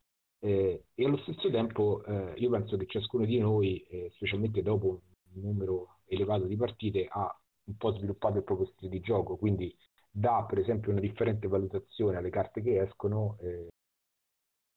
[0.46, 5.00] e allo stesso tempo eh, io penso che ciascuno di noi, eh, specialmente dopo
[5.32, 9.74] un numero elevato di partite, ha un po' sviluppato il proprio stile di gioco, quindi
[10.10, 13.68] dà per esempio una differente valutazione alle carte che escono, eh,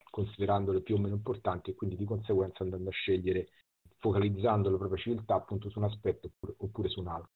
[0.10, 3.50] considerandole più o meno importanti e quindi di conseguenza andando a scegliere,
[3.98, 7.32] focalizzando la propria civiltà appunto su un aspetto oppure, oppure su un altro.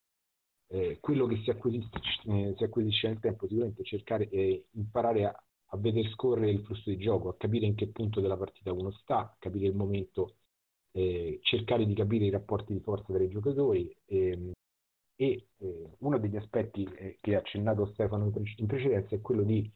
[0.67, 5.25] Eh, quello che si acquisisce, eh, si acquisisce, nel tempo sicuramente è cercare e imparare
[5.25, 8.73] a, a vedere scorrere il flusso di gioco, a capire in che punto della partita
[8.73, 10.37] uno sta, capire il momento,
[10.91, 13.95] eh, cercare di capire i rapporti di forza tra i giocatori.
[14.05, 14.51] Ehm,
[15.15, 19.71] e eh, uno degli aspetti eh, che ha accennato Stefano in precedenza è quello di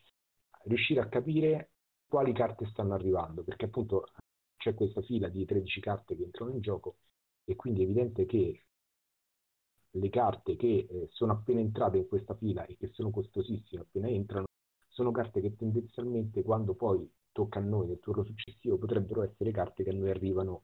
[0.64, 1.72] riuscire a capire
[2.08, 4.06] quali carte stanno arrivando, perché appunto
[4.58, 6.98] c'è questa fila di 13 carte che entrano in gioco
[7.46, 8.66] e quindi è evidente che
[9.92, 14.08] le carte che eh, sono appena entrate in questa fila e che sono costosissime appena
[14.08, 14.45] entrano
[14.96, 19.84] sono carte che tendenzialmente quando poi tocca a noi nel turno successivo potrebbero essere carte
[19.84, 20.64] che a noi arrivano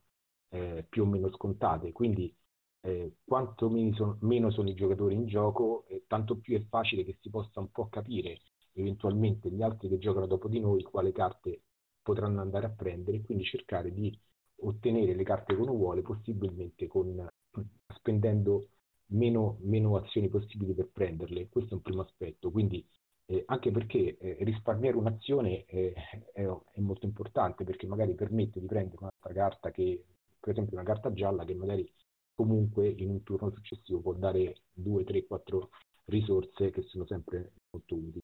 [0.49, 1.91] eh, più o meno scontate.
[1.91, 2.33] Quindi
[2.81, 7.03] eh, quanto meno sono, meno sono, i giocatori in gioco, eh, tanto più è facile
[7.03, 8.39] che si possa un po' capire
[8.73, 11.63] eventualmente gli altri che giocano dopo di noi quale carte
[12.01, 14.17] potranno andare a prendere e quindi cercare di
[14.63, 17.27] ottenere le carte che uno vuole, possibilmente con,
[17.95, 18.69] spendendo
[19.07, 21.49] meno, meno azioni possibili per prenderle.
[21.49, 22.49] Questo è un primo aspetto.
[22.49, 22.85] Quindi
[23.31, 25.93] eh, anche perché eh, risparmiare un'azione eh,
[26.33, 30.03] è, è, molto importante perché magari permette di prendere un'altra carta che,
[30.37, 31.89] per esempio una carta gialla che magari
[32.35, 35.69] comunque in un turno successivo può dare 2, 3, 4
[36.05, 38.21] risorse che sono sempre molto utili.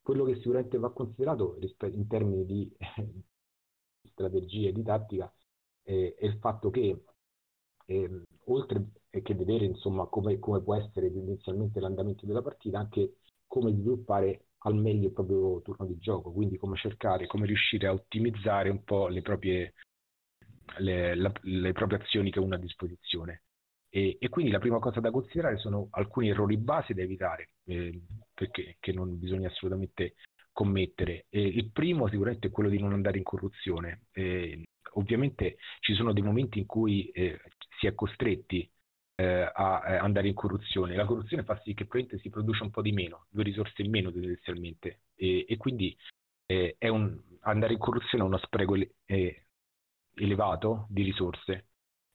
[0.00, 1.58] Quello che sicuramente va considerato
[1.92, 2.72] in termini di
[4.08, 5.32] strategia e di tattica
[5.82, 7.02] è il fatto che
[7.86, 13.16] eh, oltre che vedere insomma come, come può essere tendenzialmente l'andamento della partita, anche
[13.48, 17.92] come sviluppare al meglio il proprio turno di gioco, quindi come cercare, come riuscire a
[17.92, 19.74] ottimizzare un po' le proprie,
[20.78, 23.42] le, la, le proprie azioni che uno ha a disposizione.
[23.90, 28.00] E, e, quindi la prima cosa da considerare sono alcuni errori base da evitare, eh,
[28.34, 30.14] perché che non bisogna assolutamente
[30.52, 31.26] commettere.
[31.30, 34.06] E il primo sicuramente è quello di non andare in corruzione.
[34.12, 34.62] Eh,
[34.94, 37.40] ovviamente ci sono dei momenti in cui eh,
[37.78, 38.70] si è costretti
[39.20, 40.94] eh, a eh, andare in corruzione.
[40.94, 43.90] La corruzione fa sì che probabilmente si produce un po' di meno, due risorse in
[43.90, 45.96] meno tendenzialmente e, e quindi
[46.46, 49.46] eh, un, andare in corruzione è uno spreco ele, eh,
[50.14, 51.66] elevato di risorse.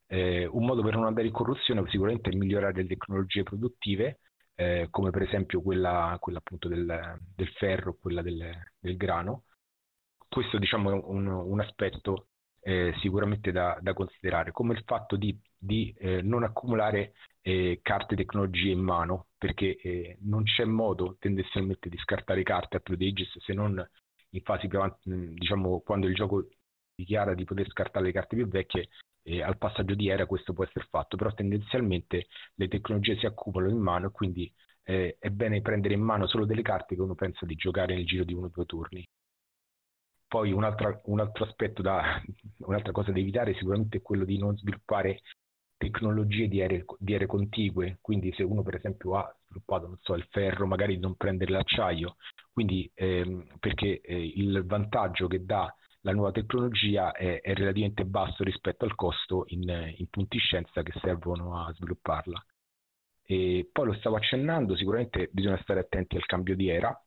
[0.07, 4.19] Eh, un modo per non andare in corruzione sicuramente è migliorare le tecnologie produttive,
[4.91, 9.45] come per esempio quella, quella appunto del, del, ferro, quella del, del grano.
[10.29, 12.27] Questo diciamo, è un, un aspetto
[12.63, 18.15] eh, sicuramente da, da, considerare, come il fatto di, di eh, non accumulare eh, carte
[18.15, 23.37] tecnologie in mano, perché eh, non c'è modo tendenzialmente di scartare carte a True Ages
[23.39, 23.85] se non
[24.29, 26.47] in fasi più avanti, diciamo quando il gioco
[26.95, 28.89] dichiara di poter scartare le carte più vecchie,
[29.23, 33.71] eh, al passaggio di era questo può essere fatto, però tendenzialmente le tecnologie si accumulano
[33.71, 34.51] in mano e quindi
[34.83, 38.05] eh, è bene prendere in mano solo delle carte che uno pensa di giocare nel
[38.05, 39.05] giro di uno o due turni.
[40.33, 42.19] Poi un altro, un altro aspetto, da,
[42.65, 45.21] un'altra cosa da evitare sicuramente è quello di non sviluppare
[45.77, 50.25] tecnologie di aree, di aree contigue, quindi se uno per esempio ha sviluppato so, il
[50.31, 52.15] ferro, magari non prendere l'acciaio,
[52.51, 58.43] quindi ehm, perché eh, il vantaggio che dà la nuova tecnologia è, è relativamente basso
[58.43, 59.61] rispetto al costo in,
[59.97, 62.43] in, punti scienza che servono a svilupparla.
[63.21, 66.99] E poi lo stavo accennando, sicuramente bisogna stare attenti al cambio di era,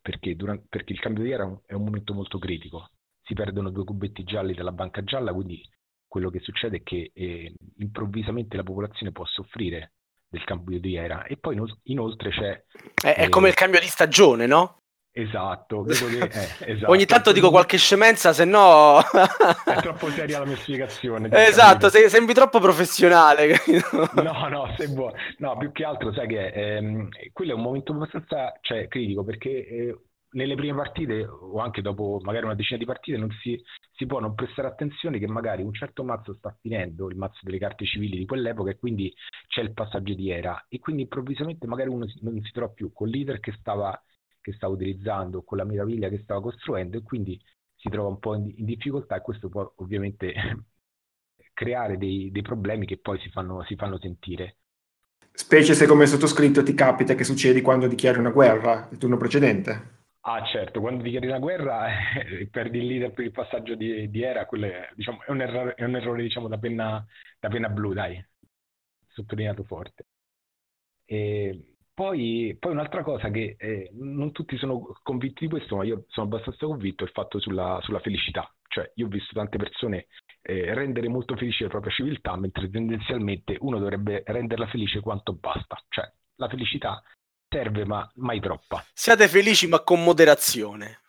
[0.00, 2.90] perché, durante, perché il cambio di era è un momento molto critico.
[3.22, 5.62] Si perdono due cubetti gialli dalla banca gialla, quindi
[6.06, 9.92] quello che succede è che eh, improvvisamente la popolazione può soffrire
[10.28, 12.64] del cambio di era e poi inoltre c'è...
[12.94, 14.79] È, è come il cambio di stagione, no?
[15.12, 16.30] Esatto, che, eh,
[16.72, 19.00] esatto, Ogni tanto dico qualche scemenza, se no...
[19.02, 21.28] è troppo seria la mia spiegazione.
[21.32, 23.56] Esatto, sei, sembri troppo professionale.
[24.14, 24.88] no, no, sei
[25.38, 29.66] No, più che altro sai che ehm, quello è un momento abbastanza cioè, critico perché
[29.66, 29.98] eh,
[30.32, 33.60] nelle prime partite o anche dopo magari una decina di partite non si,
[33.92, 37.58] si, può non prestare attenzione che magari un certo mazzo sta finendo, il mazzo delle
[37.58, 39.12] carte civili di quell'epoca e quindi
[39.48, 43.08] c'è il passaggio di era e quindi improvvisamente magari uno non si trova più con
[43.08, 44.00] l'iter che stava,
[44.40, 47.40] che stava utilizzando, con la meraviglia che stava costruendo e quindi
[47.76, 50.32] si trova un po' in, in difficoltà e questo può ovviamente
[51.54, 54.56] creare dei, dei, problemi che poi si fanno, si fanno sentire.
[55.32, 59.98] Specie se come sottoscritto ti capita che succedi quando dichiari una guerra, il turno precedente.
[60.22, 61.86] Ah certo, quando dichiari una guerra
[62.20, 65.40] eh, perdi il leader per il passaggio di, di era, quello è, diciamo, è, un
[65.40, 67.04] errore, è un errore diciamo, da, penna,
[67.38, 68.22] da penna blu, dai,
[69.06, 70.06] sottolineato forte.
[71.06, 71.69] E
[72.00, 76.28] poi, poi un'altra cosa che eh, non tutti sono convinti di questo, ma io sono
[76.28, 78.50] abbastanza convinto, è il fatto sulla, sulla felicità.
[78.68, 80.06] Cioè, io ho visto tante persone
[80.40, 85.76] eh, rendere molto felice la propria civiltà, mentre tendenzialmente uno dovrebbe renderla felice quanto basta.
[85.90, 87.02] Cioè, la felicità
[87.46, 88.82] serve, ma mai troppa.
[88.94, 91.00] Siate felici, ma con moderazione.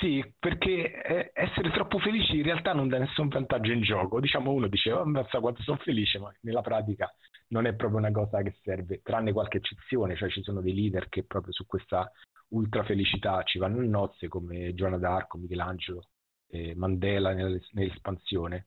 [0.00, 4.18] Sì, perché eh, essere troppo felici in realtà non dà nessun vantaggio in gioco.
[4.18, 7.08] Diciamo, uno dice, oh, ammazza quanto sono felice, ma nella pratica
[7.50, 11.08] non è proprio una cosa che serve, tranne qualche eccezione, cioè ci sono dei leader
[11.08, 12.10] che proprio su questa
[12.48, 16.08] ultra felicità ci vanno in nozze, come Giovanna d'Arco, Michelangelo,
[16.48, 18.66] eh, Mandela nell'espansione.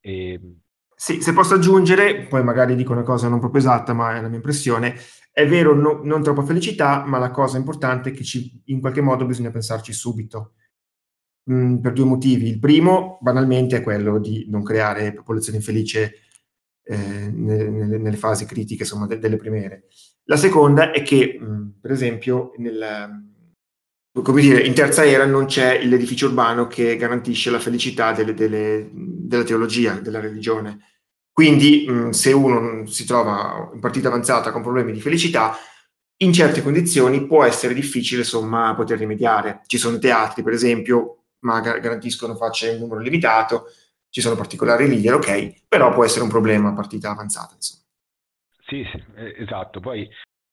[0.00, 0.40] E...
[0.94, 4.28] Sì, se posso aggiungere, poi magari dico una cosa non proprio esatta, ma è la
[4.28, 4.94] mia impressione,
[5.32, 9.00] è vero, no, non troppa felicità, ma la cosa importante è che ci, in qualche
[9.00, 10.54] modo bisogna pensarci subito,
[11.50, 12.48] mm, per due motivi.
[12.48, 16.18] Il primo, banalmente, è quello di non creare popolazione infelice
[16.84, 19.84] eh, nelle, nelle, fasi critiche, insomma, de, delle primere.
[20.24, 23.30] La seconda è che, mh, mm, per esempio, nel,
[24.20, 28.90] come dire, in terza era non c'è l'edificio urbano che garantisce la felicità delle, delle,
[28.92, 30.78] della teologia, della religione.
[31.32, 35.56] Quindi mh, se uno si trova in partita avanzata con problemi di felicità,
[36.18, 39.62] in certe condizioni può essere difficile insomma poter rimediare.
[39.66, 43.64] Ci sono teatri, per esempio, ma garantiscono faccia un numero limitato,
[44.12, 47.54] ci sono particolari leader, ok, però può essere un problema a partita avanzata.
[47.54, 47.82] Insomma.
[48.66, 49.80] Sì, sì, eh, esatto.
[49.80, 50.06] Poi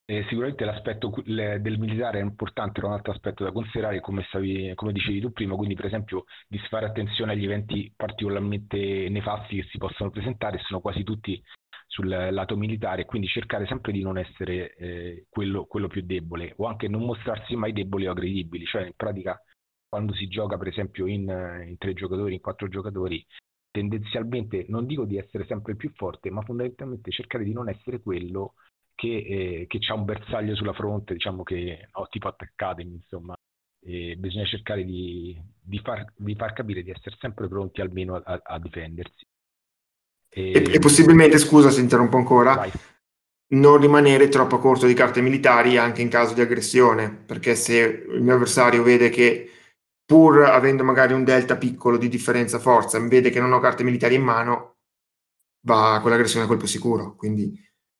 [0.05, 4.23] eh, sicuramente l'aspetto le, del militare è importante, era un altro aspetto da considerare, come,
[4.29, 9.57] stavi, come dicevi tu prima, quindi per esempio di fare attenzione agli eventi particolarmente nefasti
[9.57, 11.43] che si possono presentare, sono quasi tutti
[11.85, 16.65] sul lato militare, quindi cercare sempre di non essere eh, quello, quello, più debole o
[16.65, 19.37] anche non mostrarsi mai deboli o aggredibili, cioè in pratica
[19.89, 21.23] quando si gioca per esempio in,
[21.67, 23.25] in tre giocatori, in quattro giocatori,
[23.71, 28.01] tendenzialmente non dico di essere sempre il più forte, ma fondamentalmente cercare di non essere
[28.01, 28.53] quello
[28.95, 33.33] che, eh, che ha un bersaglio sulla fronte, diciamo che no, tipo attaccatemi, insomma.
[33.81, 38.41] E bisogna cercare di, di, far, di, far, capire di essere sempre pronti almeno a,
[38.43, 39.25] a difendersi.
[40.29, 40.51] E...
[40.51, 42.71] E, e, possibilmente, scusa se interrompo ancora, Vai.
[43.53, 48.05] non rimanere troppo a corto di carte militari anche in caso di aggressione, perché se
[48.09, 49.49] il mio avversario vede che
[50.09, 54.15] pur avendo magari un delta piccolo di differenza forza, vede che non ho carte militari
[54.15, 54.77] in mano,
[55.65, 57.15] va con l'aggressione a colpo sicuro.
[57.15, 57.53] Quindi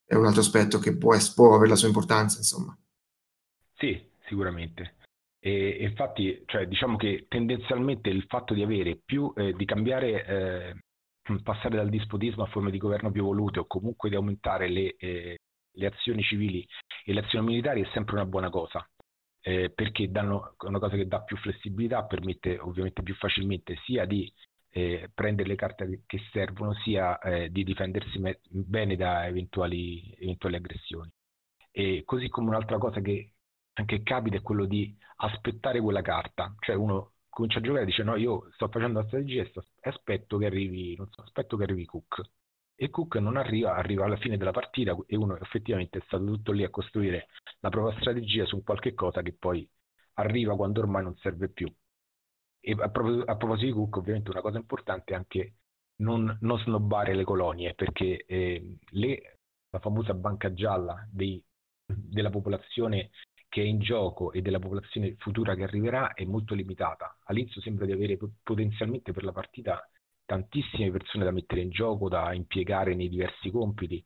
[0.08, 2.76] è un altro aspetto che può, può avere la sua importanza, insomma.
[3.76, 4.96] Sì, sicuramente.
[5.38, 10.76] E, infatti, cioè, diciamo che tendenzialmente il fatto di avere più, eh, di cambiare, eh,
[11.44, 15.38] passare dal dispotismo a forme di governo più volute o comunque di aumentare le, eh,
[15.74, 16.68] le azioni civili
[17.06, 18.84] e le azioni militari è sempre una buona cosa.
[19.50, 24.32] Eh, perché danno, una cosa che dà più flessibilità, permette ovviamente più facilmente sia di
[24.70, 30.56] eh, prendere le carte che servono sia eh, di difendersi me- bene da eventuali, eventuali
[30.56, 31.12] aggressioni.
[31.72, 33.34] E così come un'altra cosa che
[33.74, 38.04] anche capita è quello di aspettare quella carta, cioè uno comincia a giocare e dice
[38.04, 39.52] no io sto facendo la strategia e
[39.90, 42.22] aspetto che arrivi, so, aspetto che arrivi Cook
[42.82, 46.54] e Cook non arriva, arriva alla fine della partita e uno effettivamente è stato tutto
[46.54, 47.28] lì a costruire
[47.60, 49.70] la propria strategia su qualche cosa che poi
[50.14, 51.70] arriva quando ormai non serve più.
[52.62, 55.56] E a, prop- a, proposito di Cook, ovviamente una cosa importante è anche
[55.98, 59.40] non, non snobbare le colonie, perché eh, le,
[59.72, 61.44] la famosa banca gialla dei,
[61.86, 63.10] della popolazione
[63.50, 67.18] che è in gioco e della popolazione futura che arriverà è molto limitata.
[67.26, 69.86] All'inizio sembra di avere potenzialmente per la partita
[70.30, 74.06] tantissime persone da mettere in gioco, da impiegare nei diversi compiti.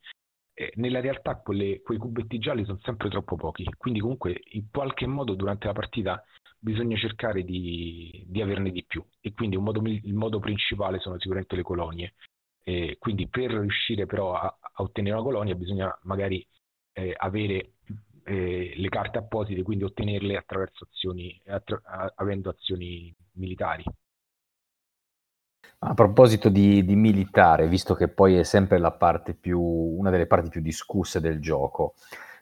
[0.53, 5.05] Eh, nella realtà quelle, quei cubetti gialli sono sempre troppo pochi, quindi comunque in qualche
[5.05, 6.24] modo durante la partita
[6.57, 11.57] bisogna cercare di, di averne di più e quindi modo, il modo principale sono sicuramente
[11.57, 12.13] le colonie.
[12.63, 16.47] E quindi per riuscire però a, a, ottenere una colonia bisogna magari
[16.93, 17.74] eh, avere
[18.24, 23.84] eh, le carte apposite, quindi ottenerle attraverso azioni, attra- avendo azioni militari.
[25.86, 28.80] A proposito di, di, militare, visto che poi è sempre
[29.38, 31.96] più, una delle parti più discusse del gioco,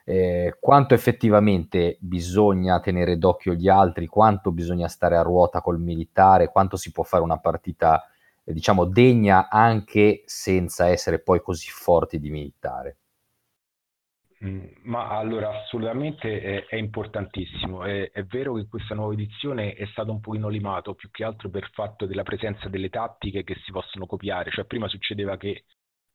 [0.04, 6.50] eh, quanto effettivamente bisogna tenere d'occhio gli altri, quanto bisogna stare a ruota col militare,
[6.50, 8.06] quanto si può fare una partita
[8.44, 12.96] eh, diciamo degna anche senza essere poi così forti di militare.
[14.44, 17.84] Mm, ma allora assolutamente è, è importantissimo.
[17.84, 21.48] È, è, vero che questa nuova edizione è stato un pochino limato più che altro
[21.48, 24.50] per fatto della presenza delle tattiche che si possono copiare.
[24.50, 25.64] Cioè, prima succedeva che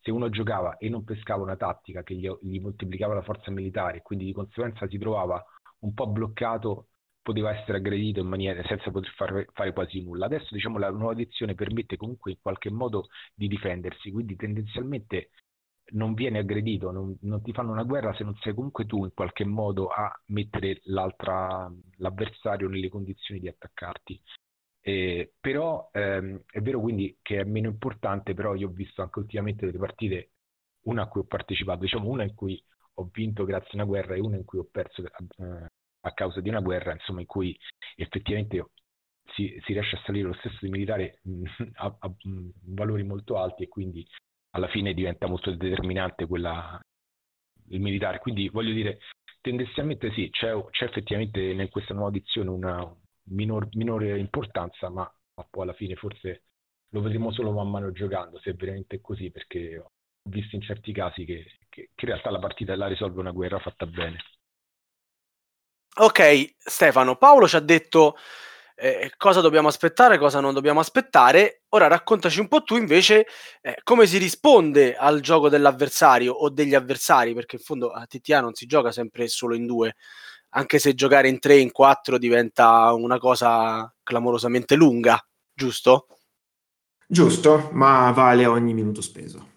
[0.01, 4.01] se uno giocava e non pescava una tattica che gli, gli moltiplicava la forza militare,
[4.01, 5.41] quindi di conseguenza si trovava
[5.79, 6.87] un po' bloccato,
[7.21, 10.25] poteva essere aggredito in maniera senza poter fare, fare quasi nulla.
[10.25, 15.29] Adesso diciamo la nuova edizione permette comunque in qualche modo di difendersi, quindi tendenzialmente
[15.91, 19.13] non vieni aggredito, non, non, ti fanno una guerra se non sei comunque tu in
[19.13, 24.21] qualche modo a mettere l'avversario nelle condizioni di attaccarti.
[24.81, 29.19] Eh, però ehm, è vero quindi che è meno importante, però io ho visto anche
[29.19, 30.31] ultimamente delle partite,
[30.83, 32.61] una a cui ho partecipato, diciamo una in cui
[32.95, 35.65] ho vinto grazie a una guerra e una in cui ho perso eh,
[36.01, 37.57] a causa di una guerra, insomma in cui
[37.95, 38.65] effettivamente
[39.33, 41.43] si, si riesce a salire lo stesso di militare mh,
[41.75, 42.15] a, a, a
[42.65, 44.07] valori molto alti e quindi
[44.57, 46.79] alla fine diventa molto determinante quella,
[47.69, 48.19] il militare.
[48.19, 48.99] Quindi voglio dire,
[49.41, 52.95] tendenzialmente sì, c'è, c'è effettivamente in questa nuova edizione una
[53.29, 56.43] minor, minore importanza, ma, ma, poi alla fine forse
[56.89, 59.91] lo vedremo solo man mano giocando, se è veramente così, perché ho
[60.29, 63.59] visto in certi casi che, che, che in realtà la partita la risolve una guerra
[63.59, 64.17] fatta bene.
[65.99, 68.15] Ok, Stefano, Paolo ci ha detto
[68.79, 71.63] eh, cosa dobbiamo aspettare, cosa non dobbiamo aspettare.
[71.69, 73.25] Ora raccontaci un po' tu invece
[73.61, 78.39] eh, come si risponde al gioco dell'avversario o degli avversari, perché in fondo a TTA
[78.39, 79.95] non si gioca sempre solo in due,
[80.49, 85.19] anche se giocare in tre, in quattro diventa una cosa clamorosamente lunga,
[85.51, 86.07] giusto?
[87.07, 89.55] Giusto, ma vale ogni minuto speso.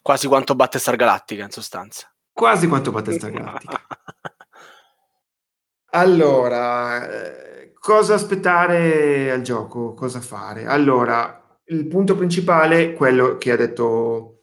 [0.00, 2.10] Quasi quanto batte Star Galactica, in sostanza.
[2.32, 3.86] Quasi quanto batte Star Galactica.
[5.90, 9.92] allora, eh, Cosa aspettare al gioco?
[9.92, 10.66] Cosa fare?
[10.66, 14.42] Allora, il punto principale, quello che ha detto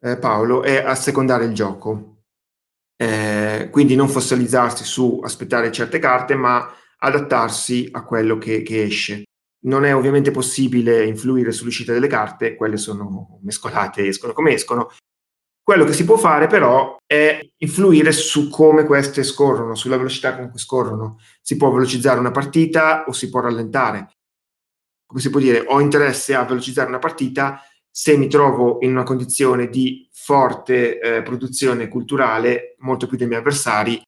[0.00, 2.20] eh, Paolo, è assecondare il gioco.
[2.96, 9.24] Eh, quindi non fossilizzarsi su aspettare certe carte, ma adattarsi a quello che, che esce.
[9.64, 14.92] Non è ovviamente possibile influire sull'uscita delle carte, quelle sono mescolate, escono come escono,
[15.66, 20.48] quello che si può fare però è influire su come queste scorrono, sulla velocità con
[20.48, 21.18] cui scorrono.
[21.42, 24.12] Si può velocizzare una partita o si può rallentare.
[25.04, 27.60] Come si può dire, ho interesse a velocizzare una partita
[27.90, 33.40] se mi trovo in una condizione di forte eh, produzione culturale, molto più dei miei
[33.40, 34.00] avversari,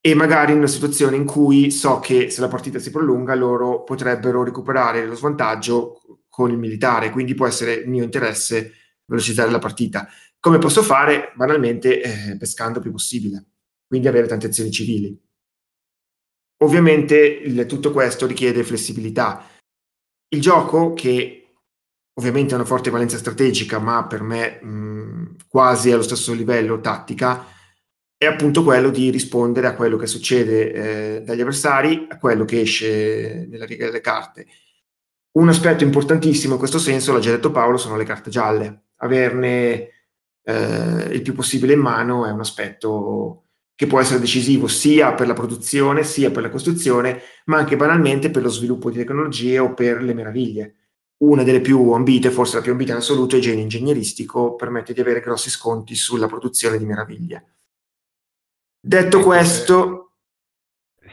[0.00, 3.82] e magari in una situazione in cui so che se la partita si prolunga loro
[3.82, 8.72] potrebbero recuperare lo svantaggio con il militare, quindi può essere mio interesse
[9.06, 10.08] velocizzare la partita.
[10.40, 11.32] Come posso fare?
[11.34, 13.44] Banalmente eh, pescando il più possibile,
[13.86, 15.18] quindi avere tante azioni civili.
[16.62, 19.46] Ovviamente il, tutto questo richiede flessibilità.
[20.28, 21.54] Il gioco, che
[22.14, 27.46] ovviamente ha una forte valenza strategica, ma per me mh, quasi allo stesso livello tattica,
[28.16, 32.60] è appunto quello di rispondere a quello che succede eh, dagli avversari, a quello che
[32.60, 34.46] esce nella riga delle carte.
[35.32, 38.84] Un aspetto importantissimo in questo senso, l'ha già detto Paolo, sono le carte gialle.
[39.00, 39.90] Averne
[40.48, 43.42] eh, il più possibile in mano è un aspetto
[43.74, 48.30] che può essere decisivo sia per la produzione, sia per la costruzione, ma anche banalmente
[48.30, 50.74] per lo sviluppo di tecnologie o per le meraviglie.
[51.18, 54.94] Una delle più ambite, forse la più ambita in assoluto, è il genio ingegneristico, permette
[54.94, 57.56] di avere grossi sconti sulla produzione di meraviglie.
[58.80, 60.05] Detto ecco, questo,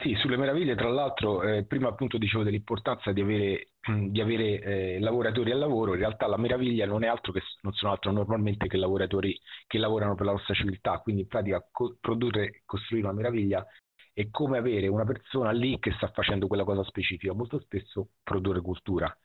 [0.04, 3.70] sì, sulle meraviglie, tra l'altro, eh, prima appunto dicevo dell'importanza di avere,
[4.10, 7.72] di avere eh, lavoratori al lavoro, in realtà la meraviglia non è altro che non
[7.72, 11.96] sono altro normalmente che lavoratori che lavorano per la nostra civiltà, quindi in pratica co-
[11.98, 13.66] produrre e costruire una meraviglia
[14.12, 18.60] è come avere una persona lì che sta facendo quella cosa specifica, molto spesso produrre
[18.60, 19.16] cultura.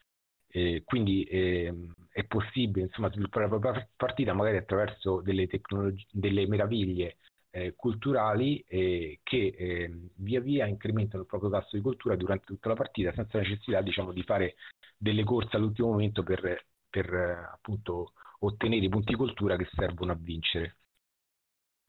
[0.52, 1.74] Eh, quindi eh,
[2.12, 7.18] è possibile insomma, sviluppare la propria partita magari attraverso delle, tecnologie, delle meraviglie
[7.52, 12.70] eh, culturali eh, che eh, via via incrementano il proprio tasso di cultura durante tutta
[12.70, 14.56] la partita senza necessità diciamo, di fare
[14.98, 17.14] delle corse all'ultimo momento per, per
[17.54, 20.78] appunto ottenere i punti cultura che servono a vincere.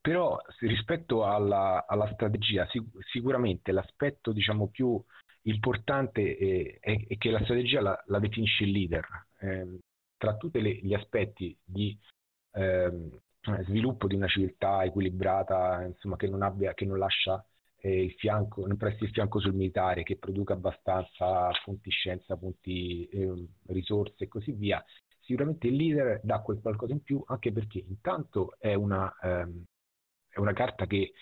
[0.00, 5.02] Però rispetto alla, alla strategia, sic- sicuramente l'aspetto diciamo, più
[5.42, 9.06] importante è, è, è, che la strategia la, la definisce il leader.
[9.40, 9.78] Eh,
[10.16, 11.98] tra tutti gli aspetti di
[12.52, 13.20] eh, eh,
[13.64, 17.44] sviluppo di una civiltà equilibrata, insomma, che non, abbia, che non lascia
[17.80, 23.06] eh, il fianco, non presti il fianco sul militare, che produca abbastanza punti scienza, punti
[23.08, 24.84] eh, risorse e così via.
[25.20, 29.64] Sicuramente il leader dà quel qualcosa in più, anche perché intanto è una, ehm,
[30.28, 31.12] è una carta che,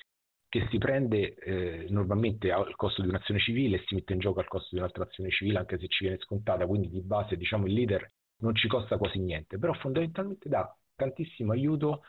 [0.49, 4.41] che si prende eh, normalmente al costo di un'azione civile e si mette in gioco
[4.41, 7.67] al costo di un'altra azione civile, anche se ci viene scontata, quindi di base diciamo
[7.67, 8.11] il leader
[8.41, 12.03] non ci costa quasi niente, però fondamentalmente dà tantissimo aiuto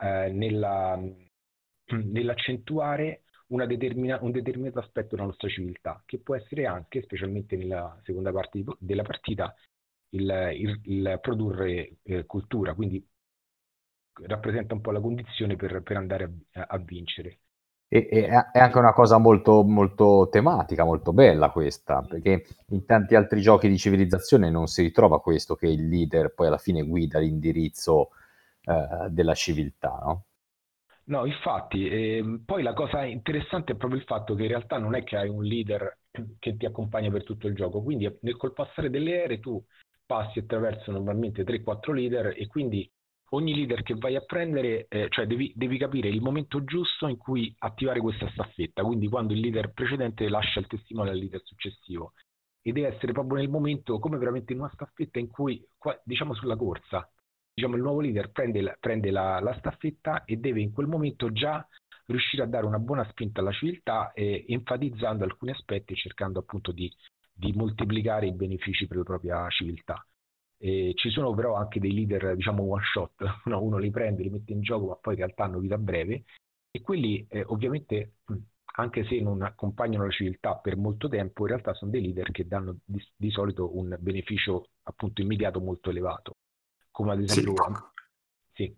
[0.00, 1.00] eh, nella,
[1.86, 8.32] nell'accentuare determina- un determinato aspetto della nostra civiltà, che può essere anche, specialmente nella seconda
[8.32, 9.54] parte di, della partita,
[10.10, 13.04] il, il, il produrre eh, cultura, quindi
[14.26, 17.38] rappresenta un po' la condizione per, per andare a, a vincere.
[17.88, 23.14] E, e, è anche una cosa molto, molto tematica, molto bella questa, perché in tanti
[23.14, 27.18] altri giochi di civilizzazione non si ritrova questo che il leader poi alla fine guida
[27.18, 28.10] l'indirizzo
[28.64, 30.24] eh, della civiltà, no?
[31.06, 34.94] No, infatti, eh, poi la cosa interessante è proprio il fatto che in realtà non
[34.94, 35.98] è che hai un leader
[36.38, 39.62] che ti accompagna per tutto il gioco, quindi nel, col passare delle ere tu
[40.06, 42.90] passi attraverso normalmente 3-4 leader e quindi
[43.30, 47.16] ogni leader che vai a prendere, eh, cioè devi, devi, capire il momento giusto in
[47.16, 52.12] cui attivare questa staffetta, quindi quando il leader precedente lascia il testimone al leader successivo.
[52.62, 55.62] E deve essere proprio nel momento, come veramente in una staffetta in cui,
[56.02, 57.06] diciamo sulla corsa,
[57.54, 61.30] diciamo, il nuovo leader prende, la, prende la, la, staffetta e deve in quel momento
[61.32, 61.66] già
[62.06, 66.72] riuscire a dare una buona spinta alla civiltà, eh, enfatizzando alcuni aspetti e cercando appunto
[66.72, 66.92] di,
[67.32, 70.04] di moltiplicare i benefici per la propria civiltà.
[70.58, 73.62] Eh, ci sono però anche dei leader, diciamo, one shot, no?
[73.62, 76.24] uno li prende, li mette in gioco, ma poi in realtà hanno vita breve,
[76.70, 78.14] e quelli eh, ovviamente,
[78.76, 82.46] anche se non accompagnano la civiltà per molto tempo, in realtà sono dei leader che
[82.46, 86.33] danno di, di solito un beneficio appunto immediato molto elevato
[86.94, 87.54] come ad esempio...
[88.52, 88.64] Sì.
[88.64, 88.76] sì.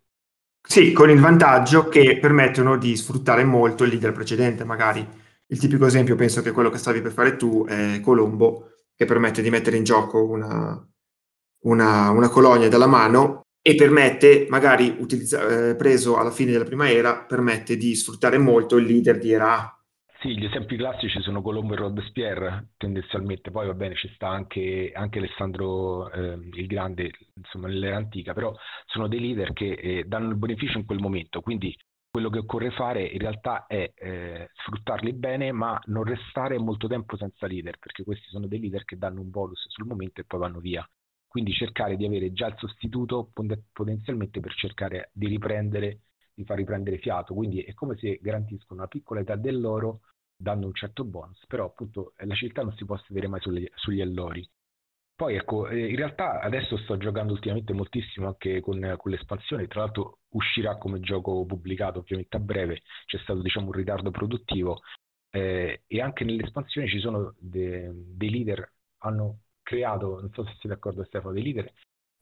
[0.66, 5.06] Sì, con il vantaggio che permettono di sfruttare molto il leader precedente, magari.
[5.48, 9.42] Il tipico esempio, penso che quello che stavi per fare tu, è Colombo, che permette
[9.42, 10.82] di mettere in gioco una,
[11.64, 16.90] una, una colonia dalla mano e permette, magari utilizza, eh, preso alla fine della prima
[16.90, 19.75] era, permette di sfruttare molto il leader di era A
[20.26, 24.90] sì, gli esempi classici sono Colombo e Robespierre, tendenzialmente, poi va bene, ci sta anche,
[24.92, 28.52] anche Alessandro eh, il Grande, insomma, nell'era antica, però
[28.86, 31.76] sono dei leader che eh, danno il beneficio in quel momento, quindi
[32.10, 37.16] quello che occorre fare in realtà è eh, sfruttarli bene, ma non restare molto tempo
[37.16, 40.40] senza leader, perché questi sono dei leader che danno un bonus sul momento e poi
[40.40, 40.84] vanno via.
[41.28, 43.30] Quindi cercare di avere già il sostituto
[43.72, 46.00] potenzialmente per cercare di riprendere,
[46.34, 47.34] di far riprendere fiato.
[47.34, 50.00] Quindi è come se garantiscono una piccola età dell'oro
[50.36, 54.00] dando un certo bonus, però appunto la civiltà non si può sedere mai sugli, sugli
[54.00, 54.48] allori.
[55.14, 59.80] Poi ecco, eh, in realtà adesso sto giocando ultimamente moltissimo anche con, con, l'espansione, tra
[59.80, 64.82] l'altro uscirà come gioco pubblicato ovviamente a breve, c'è stato diciamo un ritardo produttivo
[65.30, 70.70] eh, e anche nell'espansione ci sono de, dei leader, hanno creato, non so se sei
[70.70, 71.72] d'accordo Stefano, dei leader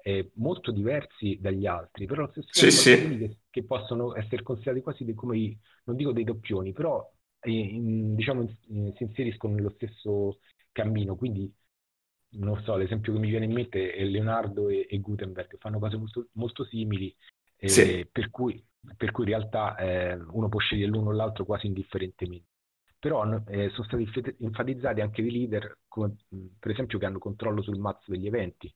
[0.06, 3.18] eh, molto diversi dagli altri, però allo stesso sì, sì.
[3.18, 7.10] Che, che, possono essere considerati quasi dei, come, non dico dei doppioni, però
[7.50, 10.38] in, diciamo, in, si inseriscono nello stesso
[10.72, 11.52] cammino, quindi
[12.36, 15.96] non so, l'esempio che mi viene in mente è Leonardo e, e Gutenberg, fanno cose
[15.96, 17.14] molto, molto simili,
[17.56, 18.08] eh, sì.
[18.10, 18.62] per, cui,
[18.96, 22.48] per, cui, in realtà eh, uno può scegliere l'uno o l'altro quasi indifferentemente.
[22.98, 24.08] Però eh, sono stati
[24.40, 26.16] enfatizzati anche dei leader, come
[26.58, 28.72] per esempio che hanno controllo sul mazzo degli eventi.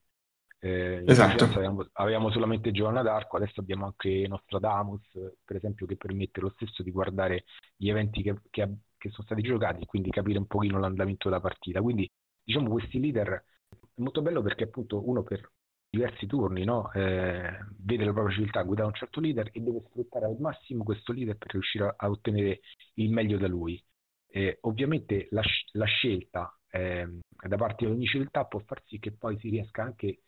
[0.61, 1.45] Eh, esatto.
[1.45, 5.01] Avevamo, avevamo, solamente Giovanna d'Arco, adesso abbiamo anche Nostradamus,
[5.43, 7.45] per esempio, che permette lo stesso di guardare
[7.77, 11.41] gli eventi che, che, che sono stati giocati e quindi capire un pochino l'andamento della
[11.41, 11.81] partita.
[11.81, 12.09] Quindi,
[12.43, 15.49] diciamo, questi leader è molto bello perché appunto uno per
[15.89, 16.91] diversi turni no?
[16.93, 21.13] eh, vede la propria civiltà guidare un certo leader e deve sfruttare al massimo questo
[21.13, 22.59] leader per riuscire a, a ottenere
[22.95, 23.81] il meglio da lui.
[24.27, 25.41] Eh, ovviamente la,
[25.71, 27.07] la scelta eh,
[27.47, 30.19] da parte di ogni civiltà può far sì che poi si riesca anche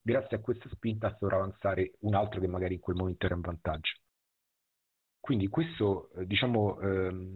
[0.00, 3.40] grazie a questa spinta a sovravanzare un altro che magari in quel momento era in
[3.40, 3.92] vantaggio.
[5.20, 7.34] Quindi questo, eh, diciamo, ehm,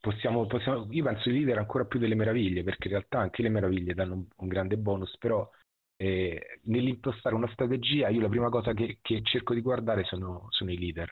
[0.00, 3.48] possiamo, possiamo, io penso di vivere ancora più delle meraviglie, perché in realtà anche le
[3.50, 5.48] meraviglie danno un, un grande bonus, però
[5.96, 10.72] eh, nell'impostare una strategia io la prima cosa che, che cerco di guardare sono, sono,
[10.72, 11.08] i leader,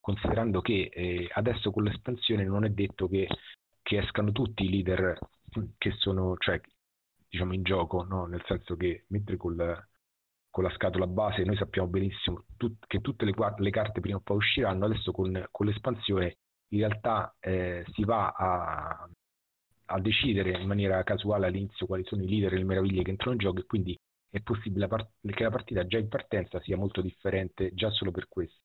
[0.00, 3.28] considerando che eh, adesso con l'espansione non è detto che,
[3.80, 5.16] che escano tutti i leader
[5.78, 6.60] che sono, cioè,
[7.32, 8.26] diciamo, in gioco, no?
[8.26, 9.88] nel senso che mentre col,
[10.50, 14.20] con la scatola base noi sappiamo benissimo tut- che tutte le, le, carte prima o
[14.20, 16.36] poi usciranno, adesso con, con l'espansione
[16.68, 19.08] in realtà eh, si va a,
[19.86, 23.32] a, decidere in maniera casuale all'inizio quali sono i leader e le meraviglie che entrano
[23.32, 27.00] in gioco e quindi è possibile part- che la partita già in partenza sia molto
[27.00, 28.60] differente già solo per questo.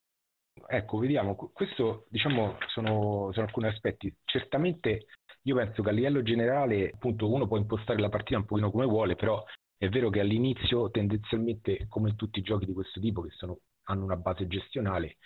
[0.70, 4.14] Ecco, vediamo, questo diciamo sono, sono alcuni aspetti.
[4.26, 5.06] Certamente
[5.44, 8.86] io penso che a livello generale, appunto, uno può impostare la partita un pochino come
[8.86, 9.44] vuole, però
[9.78, 13.60] è vero che all'inizio tendenzialmente, come in tutti i giochi di questo tipo, che sono,
[13.84, 15.18] hanno una base gestionale,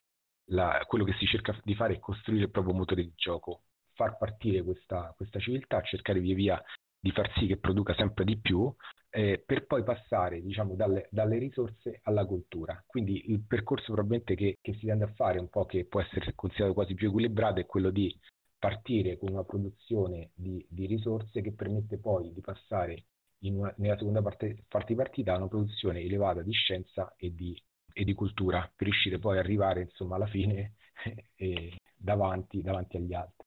[0.51, 3.63] la, quello che si cerca di fare è costruire il proprio motore di gioco,
[3.95, 6.63] far partire questa, questa civiltà, cercare via via
[6.99, 8.71] di far sì che produca sempre di più,
[9.11, 12.81] eh, per poi passare diciamo, dalle, dalle, risorse alla cultura.
[12.87, 16.33] Quindi il percorso probabilmente che, che, si tende a fare, un po' che può essere
[16.33, 18.17] considerato quasi più equilibrato, è quello di
[18.57, 23.05] partire con una produzione di, di risorse che permette poi di passare
[23.41, 27.59] una, nella seconda parte, parte, di partita a una produzione elevata di scienza e di,
[27.91, 30.75] e di cultura, per riuscire poi ad arrivare insomma, alla fine
[31.35, 33.45] eh, davanti, davanti agli altri.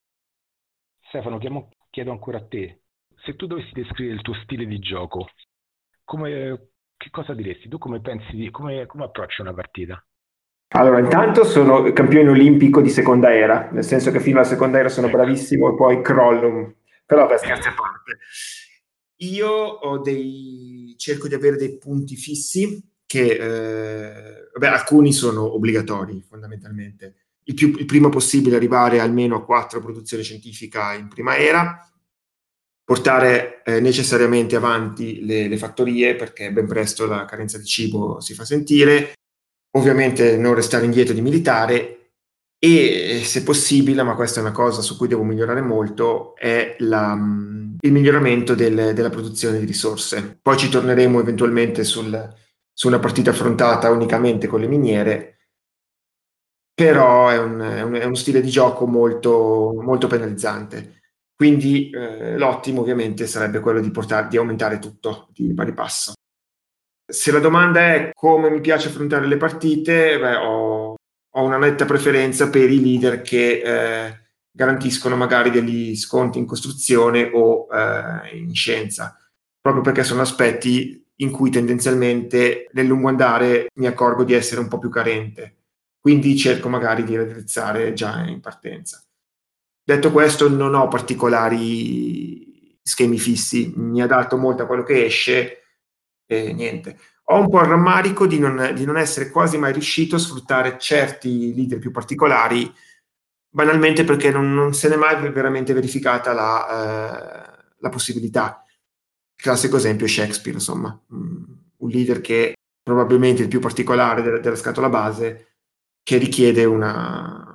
[1.00, 2.80] Stefano, chiedo ancora a te,
[3.22, 5.28] se tu dovessi descrivere il tuo stile di gioco,
[6.04, 7.68] come, che cosa diresti?
[7.68, 10.04] Tu come pensi, di, come, come approcci una partita?
[10.76, 14.88] Allora, intanto sono campione olimpico di seconda era, nel senso che fino alla seconda era
[14.88, 16.76] sono bravissimo e poi crollo.
[17.06, 18.18] Però per scherzi a parte.
[19.18, 26.20] Io ho dei, cerco di avere dei punti fissi che, eh, vabbè, alcuni sono obbligatori
[26.22, 27.14] fondamentalmente.
[27.44, 31.78] Il, più, il primo possibile arrivare almeno a quattro produzioni scientifica in prima era,
[32.84, 38.34] portare eh, necessariamente avanti le, le, fattorie perché ben presto la carenza di cibo si
[38.34, 39.14] fa sentire,
[39.76, 42.04] ovviamente non restare indietro di militare
[42.58, 47.12] e se possibile, ma questa è una cosa su cui devo migliorare molto, è la,
[47.12, 50.38] il miglioramento del, della produzione di risorse.
[50.40, 52.34] Poi ci torneremo eventualmente sul,
[52.72, 55.36] su una partita affrontata unicamente con le miniere,
[56.72, 61.02] però è, un, è, un, è uno stile di gioco molto, molto penalizzante.
[61.36, 66.12] Quindi eh, l'ottimo ovviamente sarebbe quello di, portare, di aumentare tutto di pari passo.
[67.06, 70.94] Se la domanda è come mi piace affrontare le partite, beh, ho,
[71.30, 74.18] ho, una netta preferenza per i leader che eh,
[74.50, 79.18] garantiscono magari degli sconti in costruzione o eh, in scienza,
[79.60, 84.68] proprio perché sono aspetti in cui tendenzialmente nel lungo andare mi accorgo di essere un
[84.68, 85.56] po' più carente.
[86.00, 89.03] Quindi cerco magari di raddrizzare già in partenza.
[89.86, 95.62] Detto questo, non ho particolari schemi fissi, mi adatto molto a quello che esce
[96.26, 96.98] e niente.
[97.28, 100.78] Ho un po' il rammarico di non, di non essere quasi mai riuscito a sfruttare
[100.78, 102.72] certi leader più particolari,
[103.48, 108.64] banalmente perché non, non se n'è mai veramente verificata la, eh, la possibilità.
[109.36, 111.42] Il classico esempio è Shakespeare, insomma, mm,
[111.76, 115.56] un leader che probabilmente è il più particolare della, della scatola base,
[116.02, 117.53] che richiede una,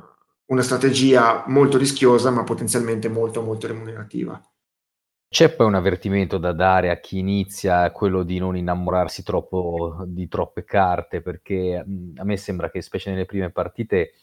[0.49, 4.41] una strategia molto rischiosa ma potenzialmente molto molto remunerativa.
[5.31, 10.27] C'è poi un avvertimento da dare a chi inizia, quello di non innamorarsi troppo di
[10.27, 11.85] troppe carte, perché
[12.15, 14.13] a me sembra che specie nelle prime partite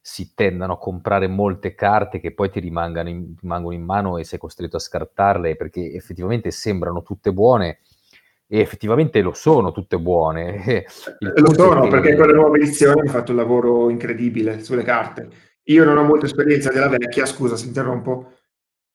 [0.00, 4.24] si tendano a comprare molte carte che poi ti rimangano in, rimangono in mano e
[4.24, 7.78] sei costretto a scartarle perché effettivamente sembrano tutte buone
[8.48, 10.84] e effettivamente lo sono tutte buone.
[11.20, 15.84] Lo sono perché con le nuove edizioni hanno fatto un lavoro incredibile sulle carte io
[15.84, 18.32] non ho molta esperienza della vecchia, scusa se interrompo,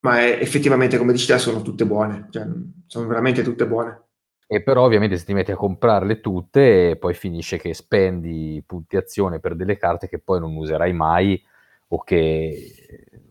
[0.02, 2.46] ma è, effettivamente, come dici te, sono tutte buone, cioè,
[2.86, 4.04] sono veramente tutte buone.
[4.48, 9.40] E però ovviamente se ti metti a comprarle tutte, poi finisce che spendi punti azione
[9.40, 11.44] per delle carte che poi non userai mai
[11.88, 12.74] o che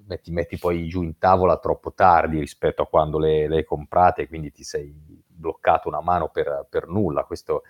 [0.06, 4.50] metti, metti poi giù in tavola troppo tardi rispetto a quando le, hai comprate, quindi
[4.50, 4.92] ti sei
[5.26, 7.24] bloccato una mano per, per nulla.
[7.24, 7.62] Questo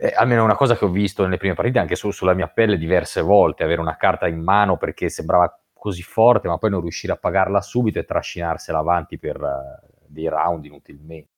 [0.00, 2.78] eh, almeno una cosa che ho visto nelle prime partite, anche su, sulla mia pelle
[2.78, 7.12] diverse volte, avere una carta in mano perché sembrava così forte, ma poi non riuscire
[7.12, 11.30] a pagarla subito e trascinarsela avanti per uh, dei round inutilmente.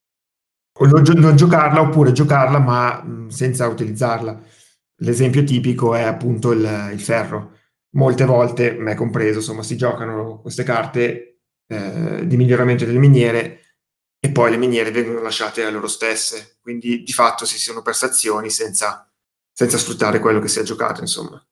[0.79, 4.39] O non, non, giocarla oppure giocarla ma mh, senza utilizzarla.
[4.97, 7.53] L'esempio tipico è appunto il, il ferro.
[7.93, 13.60] Molte volte, me compreso, insomma, si giocano queste carte eh, di miglioramento delle miniere
[14.21, 18.07] e poi le miniere vengono lasciate a loro stesse, quindi di fatto si sono perse
[18.07, 19.11] azioni senza,
[19.51, 21.43] senza sfruttare quello che si è giocato, insomma.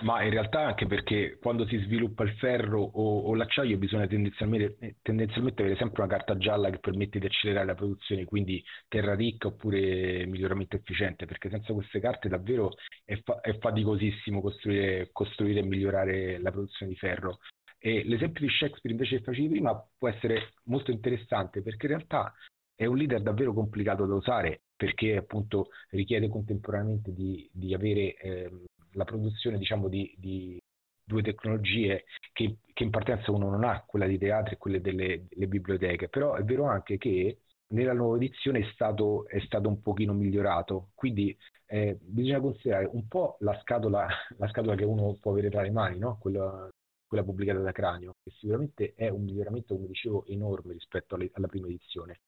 [0.00, 4.98] Ma in realtà anche perché quando si sviluppa il ferro o, o l'acciaio bisogna tendenzialmente,
[5.02, 9.48] tendenzialmente, avere sempre una carta gialla che permette di accelerare la produzione, quindi terra ricca
[9.48, 12.74] oppure miglioramento efficiente, perché senza queste carte davvero
[13.04, 17.40] è, fa- è faticosissimo costruire, costruire e migliorare la produzione di ferro.
[17.78, 22.34] E l'esempio di Shakespeare invece che facevi prima può essere molto interessante perché in realtà
[22.74, 28.50] è un leader davvero complicato da usare perché appunto richiede contemporaneamente di, di avere eh,
[28.92, 30.60] la produzione diciamo di, di
[31.04, 35.24] due tecnologie che, che, in partenza uno non ha, quella di teatro e quelle delle,
[35.28, 39.80] delle biblioteche, però è vero anche che nella nuova edizione è stato, è stato un
[39.82, 44.06] pochino migliorato, quindi eh, bisogna considerare un po' la scatola,
[44.36, 46.18] la scatola, che uno può avere tra le mani, no?
[46.18, 46.68] quella,
[47.08, 51.48] quella pubblicata da Cranio, che sicuramente è un miglioramento, come dicevo, enorme rispetto alle, alla
[51.48, 52.20] prima edizione.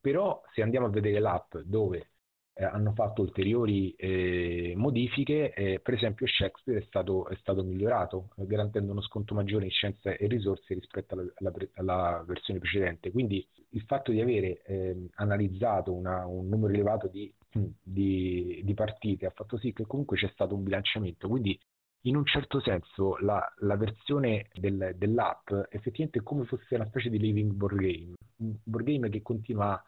[0.00, 2.10] Però se andiamo a vedere l'app dove
[2.56, 8.30] eh, hanno fatto ulteriori eh, modifiche, eh, per esempio Shakespeare è stato, è stato migliorato,
[8.36, 13.10] eh, garantendo uno sconto maggiore in scienza e risorse rispetto alla, alla, alla versione precedente.
[13.10, 19.26] Quindi il fatto di avere ehm, analizzato una, un numero elevato di, di, di, partite
[19.26, 21.28] ha fatto sì che comunque c'è stato un bilanciamento.
[21.28, 21.58] Quindi
[22.06, 27.08] in un certo senso la, la versione del, dell'app effettivamente è come fosse una specie
[27.08, 29.82] di living board game, un board game che continua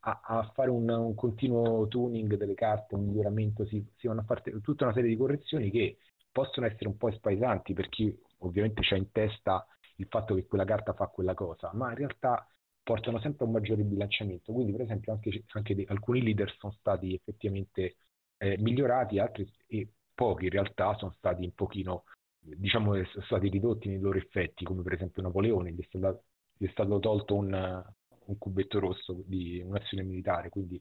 [0.00, 4.24] a, a fare un, un, continuo tuning delle carte, un miglioramento, si, si vanno a
[4.24, 5.98] fare tutta una serie di correzioni che
[6.32, 9.66] possono essere un po' spaesanti per chi ovviamente c'ha in testa
[9.96, 12.48] il fatto che quella carta fa quella cosa, ma in realtà
[12.82, 14.52] portano sempre a un maggiore bilanciamento.
[14.52, 17.96] Quindi, per esempio, anche, anche di, alcuni leader sono stati effettivamente
[18.38, 19.88] eh, migliorati, altri e
[20.20, 22.04] pochi in realtà sono stati un pochino,
[22.40, 26.24] diciamo, sono stati ridotti nei loro effetti, come per esempio Napoleone, gli è stato,
[26.58, 27.82] gli è stato tolto un,
[28.26, 30.78] un cubetto rosso di un'azione militare, quindi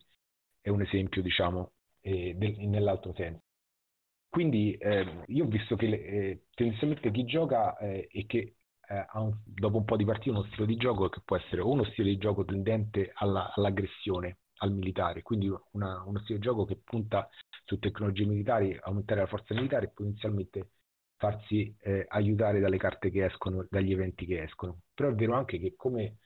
[0.60, 1.72] è un esempio, diciamo,
[2.02, 3.44] eh, del, nell'altro senso.
[4.28, 8.56] Quindi eh, io ho visto che eh, tendenzialmente chi gioca eh, e che
[8.90, 11.86] eh, un, dopo un po' di partita uno stile di gioco che può essere uno
[11.86, 16.80] stile di gioco tendente alla, all'aggressione al militare, quindi una, uno stile di gioco che
[16.84, 17.30] punta
[17.66, 20.70] su tecnologie militari, aumentare la forza militare e potenzialmente
[21.18, 24.82] farsi eh, aiutare dalle carte che escono, dagli eventi che escono.
[24.94, 26.18] Però è vero anche che come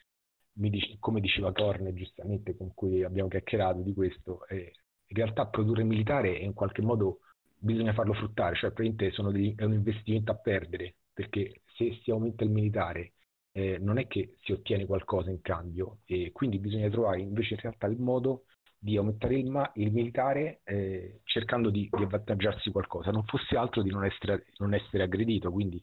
[0.53, 4.73] dice, come diceva Torne giustamente, con cui abbiamo chiacchierato di questo, eh,
[5.07, 7.19] in realtà produrre militare in qualche modo
[7.57, 12.51] bisogna farlo fruttare, cioè dei, è un investimento a perdere, perché se si aumenta il
[12.51, 13.12] militare
[13.54, 17.60] eh, non è che si ottiene qualcosa in cambio, e quindi bisogna trovare invece in
[17.62, 18.45] realtà il modo
[18.78, 23.82] di aumentare il, ma- il militare eh, cercando di, di, avvantaggiarsi qualcosa, non fosse altro
[23.82, 25.82] di non essere, non essere aggredito, quindi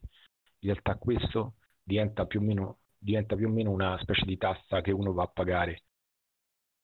[0.59, 4.81] in realtà questo diventa più o meno diventa più o meno una specie di tassa
[4.81, 5.85] che uno va a pagare.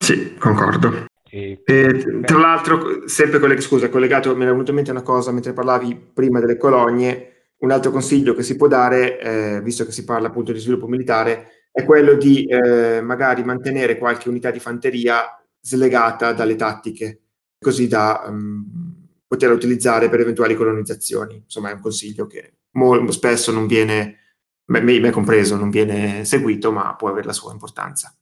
[0.04, 1.06] Sì, concordo.
[1.30, 5.32] E, e, tra l'altro, sempre colleg- scusa, collegato, mi era venuto in mente una cosa
[5.32, 9.91] mentre parlavi prima delle colonie, un altro consiglio che si può dare, eh, visto che
[9.91, 14.60] si parla appunto di sviluppo militare, è quello di eh, magari mantenere qualche unità di
[14.60, 17.22] fanteria slegata dalle tattiche,
[17.60, 21.36] così da um, poterla utilizzare per eventuali colonizzazioni.
[21.36, 24.36] Insomma, è un consiglio che molto spesso non viene
[24.72, 28.16] me, me compreso, non viene seguito, ma può avere la sua importanza.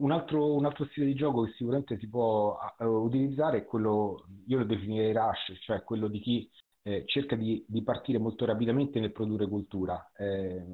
[0.00, 4.26] Un altro, un altro, stile di gioco che sicuramente si può uh, utilizzare è quello,
[4.46, 6.50] io lo definirei rush, cioè quello di chi
[6.84, 10.10] eh, cerca di, di, partire molto rapidamente nel produrre cultura.
[10.16, 10.72] Eh,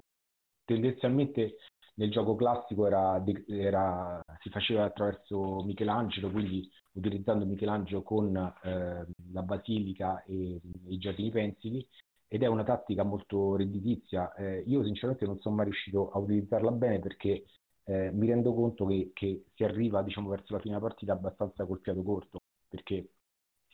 [0.65, 1.57] tendenzialmente
[1.95, 9.43] nel gioco classico era, era, si faceva attraverso Michelangelo, quindi utilizzando Michelangelo con eh, la
[9.43, 11.87] basilica e, i giardini pensili,
[12.27, 14.33] ed è una tattica molto redditizia.
[14.35, 17.45] Eh, io sinceramente non sono mai riuscito a utilizzarla bene perché
[17.85, 21.81] eh, mi rendo conto che, che, si arriva diciamo, verso la fine partita abbastanza col
[21.83, 22.39] fiato corto,
[22.69, 23.09] perché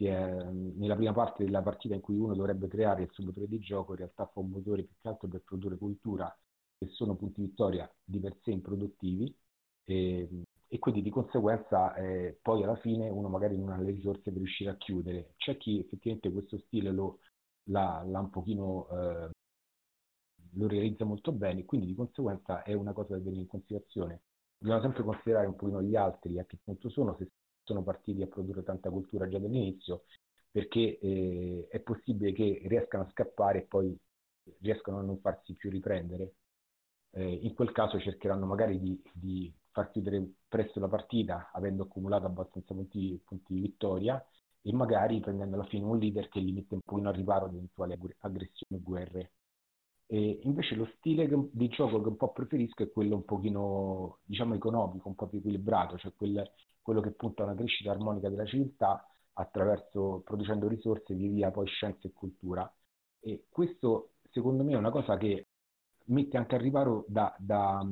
[0.04, 3.58] è, nella prima parte della partita in cui uno dovrebbe creare il suo motore di
[3.58, 6.38] gioco, in realtà fa un motore più che altro per produrre cultura,
[6.78, 9.34] che sono punti vittoria di per sé improduttivi,
[9.84, 10.28] e,
[10.68, 14.34] e quindi di conseguenza eh, poi alla fine uno magari non ha le risorse per
[14.34, 15.32] riuscire a chiudere.
[15.36, 17.20] C'è chi effettivamente questo stile lo
[17.70, 19.30] l'ha, l'ha un pochino, eh,
[20.54, 24.22] lo realizza molto bene, quindi di conseguenza è una cosa da tenere in considerazione.
[24.58, 27.28] Bisogna sempre considerare un pochino gli altri a che punto sono, se
[27.66, 30.04] sono partiti a produrre tanta cultura già dall'inizio,
[30.50, 33.94] perché eh, è possibile che riescano a scappare e poi
[34.60, 36.34] riescano a non farsi più riprendere.
[37.10, 42.26] Eh, in quel caso cercheranno magari di, di, far chiudere presto la partita, avendo accumulato
[42.26, 44.24] abbastanza punti, punti di vittoria,
[44.62, 47.54] e magari prendendo alla fine un leader che li mette un po' in riparo ad
[47.54, 49.32] eventuali aggressioni e guerre.
[50.06, 54.54] E invece lo stile di gioco che un po' preferisco è quello un pochino, diciamo,
[54.54, 56.42] economico, un po' più equilibrato, cioè quel,
[56.86, 61.66] quello che punta a una crescita armonica della civiltà attraverso, producendo risorse via via poi
[61.66, 62.72] scienza e cultura.
[63.18, 65.48] E questo, secondo me, è una cosa che
[66.04, 67.84] mette anche al riparo da, da,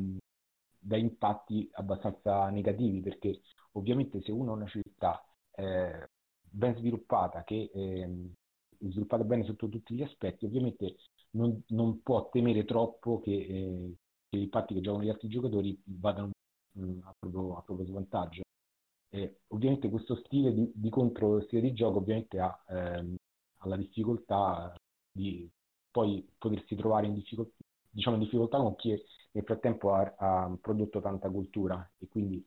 [0.79, 3.41] da impatti abbastanza negativi, perché
[3.73, 5.21] ovviamente se uno ha una civiltà
[5.57, 6.09] eh,
[6.41, 8.31] ben sviluppata, che eh,
[8.79, 10.99] sviluppata bene sotto tutti gli aspetti, ovviamente
[11.31, 13.95] non, non può temere troppo che, eh,
[14.29, 16.31] che, gli impatti che giocano gli altri giocatori vadano
[16.75, 18.44] mh, mm, a, proprio, a, proprio, svantaggio.
[19.15, 23.15] E ovviamente questo stile di, di contro stile di gioco ovviamente ha, ehm,
[23.59, 24.75] ha, la difficoltà
[25.13, 25.49] di
[25.89, 27.55] poi potersi trovare in difficoltà,
[27.91, 29.01] diciamo in difficoltà con chi
[29.31, 32.45] nel frattempo ha, ha prodotto tanta cultura e quindi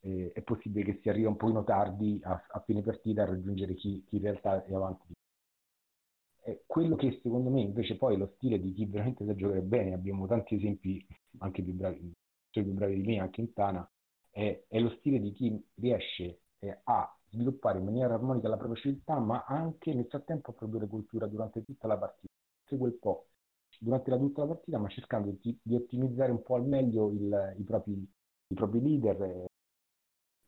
[0.00, 3.74] eh, è possibile che si arrivi un pochino tardi a, a fine partita a raggiungere
[3.74, 5.12] chi, chi in realtà è avanti.
[6.44, 9.60] Eh, quello che secondo me invece poi è lo stile di chi veramente sa giocare
[9.60, 11.06] bene, abbiamo tanti esempi
[11.40, 12.10] anche più bravi,
[12.48, 13.86] più bravi di me, anche in Tana,
[14.36, 18.82] è, è lo stile di chi riesce eh, a sviluppare in maniera armonica la propria
[18.82, 22.30] civiltà, ma anche nel frattempo a produrre cultura durante tutta la partita.
[22.66, 23.28] Segue il po'
[23.80, 27.54] durante la, tutta la partita, ma cercando di, di ottimizzare un po' al meglio il,
[27.58, 27.92] i, propri,
[28.48, 29.46] i, propri, leader, eh,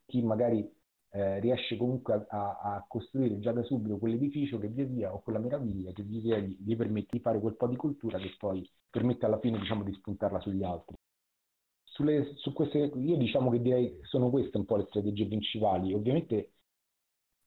[0.05, 0.70] chi magari
[1.11, 5.39] eh, riesce comunque a, a, costruire già da subito quell'edificio che via via, o quella
[5.39, 8.70] meraviglia che via via gli, gli, permette di fare quel po' di cultura che poi
[8.91, 10.97] permette alla fine diciamo, di spuntarla sugli altri.
[11.99, 15.92] Sulle, su queste, io diciamo che direi sono queste un po' le strategie principali.
[15.92, 16.53] Ovviamente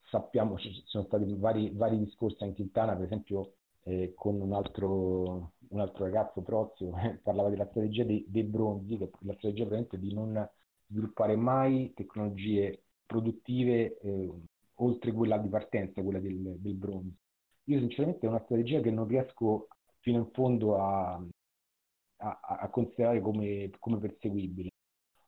[0.10, 4.52] sappiamo, ci sono stati vari, vari discorsi anche in Tana, per esempio eh, con un
[4.52, 9.66] altro, un altro, ragazzo, Prozio, eh, parlava della strategia dei, dei bronzi, che la strategia
[9.66, 10.50] praticamente di non
[10.88, 14.30] sviluppare mai tecnologie produttive eh,
[14.76, 17.16] oltre quella di partenza, quella del, del, bronzo.
[17.66, 21.24] Io sinceramente è una strategia che non riesco fino in fondo a,
[22.22, 24.70] a, a considerare come, come, perseguibile.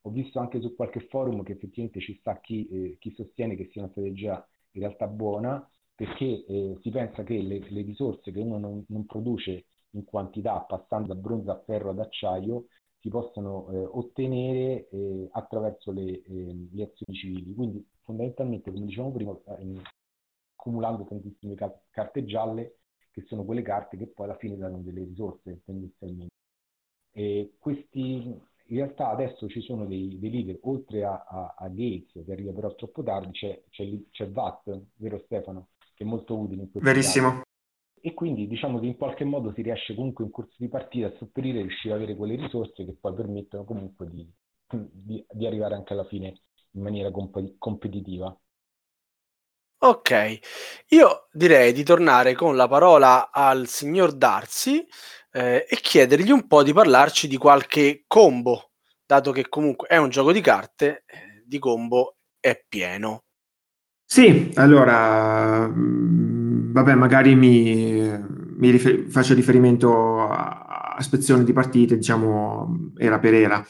[0.01, 3.69] Ho visto anche su qualche forum che effettivamente ci sta chi, eh, chi sostiene che
[3.71, 8.39] sia una strategia in realtà buona, perché eh, si pensa che le, le, risorse che
[8.39, 12.65] uno non, non, produce in quantità passando da bronzo a ferro ad acciaio
[12.99, 17.53] si possono eh, ottenere eh, attraverso le, ehm, le, azioni civili.
[17.53, 19.37] Quindi fondamentalmente, come dicevamo prima,
[20.55, 22.77] accumulando tantissime car- carte gialle,
[23.11, 26.32] che sono quelle carte che poi alla fine danno delle risorse tendenzialmente.
[27.13, 32.25] E questi, in realtà adesso ci sono dei, dei leader, oltre a, a, a, Gates,
[32.25, 35.67] che arriva però troppo tardi, c'è, c'è, c'è VAT, vero Stefano?
[35.95, 37.29] che è molto utile in questo Verissimo.
[37.29, 37.41] Caso.
[38.05, 41.13] E quindi diciamo che in qualche modo si riesce comunque in corso di partita a
[41.17, 44.29] sopperire e riuscire ad avere quelle risorse che poi permettono comunque di,
[44.69, 46.41] di, di arrivare anche alla fine
[46.71, 48.35] in maniera comp- competitiva.
[49.83, 50.39] Ok,
[50.89, 54.85] io direi di tornare con la parola al signor Darsi
[55.33, 58.71] eh, e chiedergli un po' di parlarci di qualche combo,
[59.05, 63.23] dato che comunque è un gioco di carte, eh, di combo è pieno.
[64.05, 68.15] Sì, allora, mh, vabbè, magari mi,
[68.57, 73.65] mi rifer- faccio riferimento a, a spezzoni di partite, diciamo, era per era.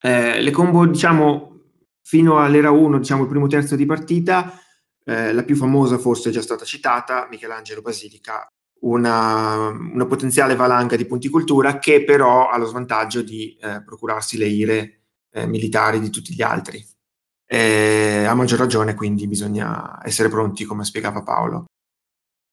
[0.00, 1.62] Eh, le combo, diciamo,
[2.02, 4.60] fino all'era 1, diciamo, il primo terzo di partita,
[5.04, 8.46] eh, la più famosa forse è già stata citata, Michelangelo Basilica,
[8.84, 14.36] una, una potenziale valanga di punti cultura che però ha lo svantaggio di eh, procurarsi
[14.36, 15.00] le ire
[15.32, 16.84] eh, militari di tutti gli altri.
[17.46, 21.66] E a maggior ragione, quindi bisogna essere pronti, come spiegava Paolo.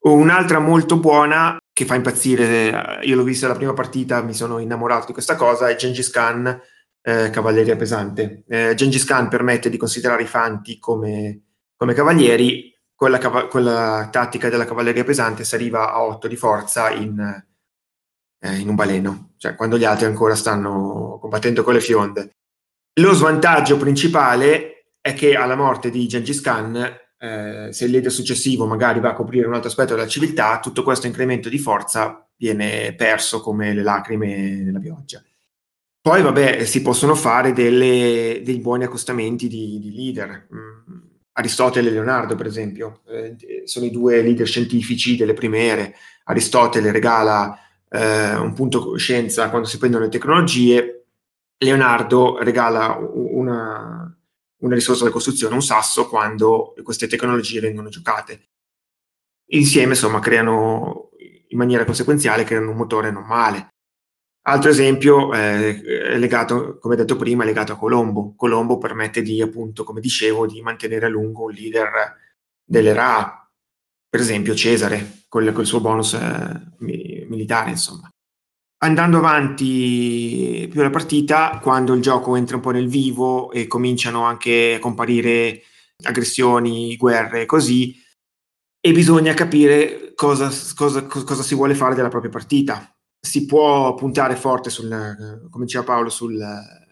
[0.04, 5.08] Un'altra molto buona che fa impazzire, io l'ho vista la prima partita, mi sono innamorato
[5.08, 6.60] di questa cosa, è Gengis Khan,
[7.02, 8.44] eh, Cavalleria Pesante.
[8.48, 11.44] Eh, Gengis Khan permette di considerare i fanti come,
[11.76, 12.71] come cavalieri,
[13.02, 17.20] con la, la, tattica della Cavalleria Pesante si arriva a 8 di forza in,
[18.40, 22.36] eh, in un baleno, cioè quando gli altri ancora stanno combattendo con le fionde.
[23.00, 26.76] Lo svantaggio principale è che alla morte di Gengis Khan,
[27.18, 30.84] eh, se il leader successivo magari va a coprire un altro aspetto della civiltà, tutto
[30.84, 35.24] questo incremento di forza viene perso come le lacrime nella pioggia.
[36.00, 40.48] Poi, vabbè, si possono fare delle, dei buoni accostamenti di, di leader.
[40.54, 41.10] Mm.
[41.34, 45.96] Aristotele e Leonardo, per esempio, eh, sono i due leader scientifici delle prime ere.
[46.26, 47.58] Aristotele regala
[47.90, 51.06] eh, un punto coscienza quando si prendono le tecnologie,
[51.58, 54.18] Leonardo regala una,
[54.58, 58.48] una risorsa da costruzione, un sasso, quando queste tecnologie vengono giocate.
[59.54, 61.10] Insieme, insomma, creano
[61.50, 63.68] in maniera conseguenziale, creano un motore non male.
[64.44, 68.34] Altro esempio eh, è legato, come detto prima, è legato a Colombo.
[68.36, 71.90] Colombo permette di, appunto, come dicevo, di mantenere a lungo un leader
[72.64, 73.48] dell'era,
[74.10, 78.12] per esempio Cesare, con, il suo bonus eh, militare, insomma
[78.84, 84.24] andando avanti più la partita, quando il gioco entra un po' nel vivo e cominciano
[84.24, 85.64] anche a comparire
[86.04, 87.96] aggressioni, guerre e così,
[88.80, 92.92] e bisogna capire cosa, cosa, cosa, si vuole fare della propria partita.
[93.24, 96.44] Si può puntare forte, sul, come diceva Paolo, sul,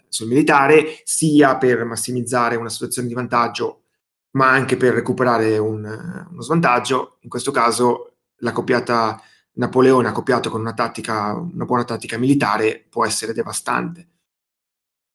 [0.07, 3.85] sul militare, sia per massimizzare una situazione di vantaggio,
[4.31, 5.83] ma anche per recuperare un,
[6.29, 7.17] uno svantaggio.
[7.21, 9.21] In questo caso la coppiata
[9.53, 14.07] Napoleone accoppiato con una, tattica, una buona tattica militare può essere devastante.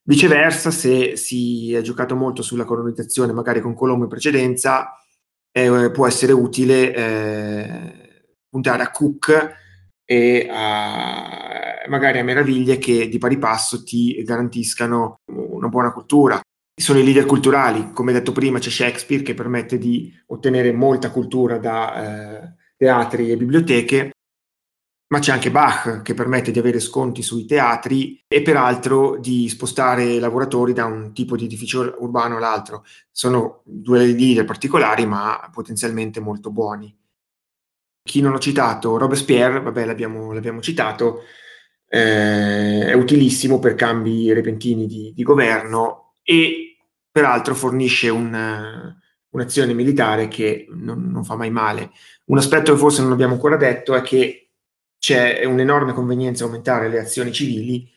[0.06, 4.92] Viceversa, se si è giocato molto sulla colonizzazione, magari con Colombo in precedenza,
[5.50, 9.62] eh, può essere utile eh, puntare a Cook
[10.04, 16.40] e a, magari a meraviglie che di pari passo ti garantiscano una buona cultura.
[16.76, 21.58] Sono i leader culturali, come detto prima c'è Shakespeare che permette di ottenere molta cultura
[21.58, 24.10] da eh, teatri e biblioteche
[25.14, 30.18] ma c'è anche Bach che permette di avere sconti sui teatri e peraltro di spostare
[30.18, 32.84] lavoratori da un tipo di edificio urbano all'altro.
[33.12, 36.92] Sono due leader particolari, ma potenzialmente molto buoni.
[38.06, 41.22] Chi non ho citato, Robespierre, vabbè l'abbiamo, l'abbiamo citato,
[41.88, 46.76] eh, è utilissimo per cambi repentini di, di governo e
[47.10, 48.94] peraltro fornisce un,
[49.30, 51.92] un'azione militare che non, non fa mai male.
[52.26, 54.50] Un aspetto che forse non abbiamo ancora detto è che
[54.98, 57.90] c'è un'enorme convenienza aumentare le azioni civili,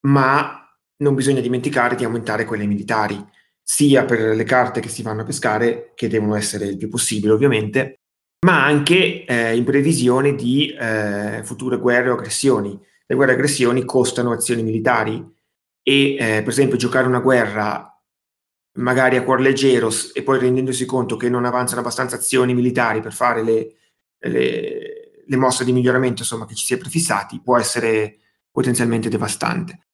[0.00, 0.68] ma
[0.98, 3.24] non bisogna dimenticare di aumentare quelle militari,
[3.62, 7.32] sia per le carte che si vanno a pescare, che devono essere il più possibile
[7.32, 7.99] ovviamente,
[8.46, 12.78] ma anche eh, in previsione di eh, future guerre o aggressioni.
[13.06, 15.24] Le guerre e aggressioni costano azioni militari
[15.82, 17.86] e eh, per esempio giocare una guerra
[18.78, 23.12] magari a cuor leggero e poi rendendosi conto che non avanzano abbastanza azioni militari per
[23.12, 23.74] fare le,
[24.18, 28.18] le le mosse di miglioramento insomma, che ci si è prefissati può essere
[28.50, 29.86] potenzialmente devastante.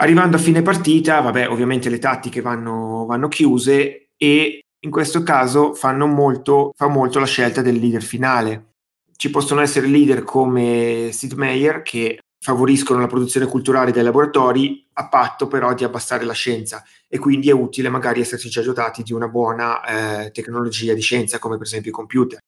[0.00, 5.74] Arrivando a fine partita, vabbè, ovviamente le tattiche vanno, vanno chiuse e in questo caso
[6.06, 8.74] molto, fa molto la scelta del leader finale.
[9.16, 15.08] Ci possono essere leader come Sid Meier che favoriscono la produzione culturale dei laboratori a
[15.08, 19.12] patto però di abbassare la scienza e quindi è utile magari esserci già dotati di
[19.12, 22.40] una buona eh, tecnologia di scienza come per esempio i computer.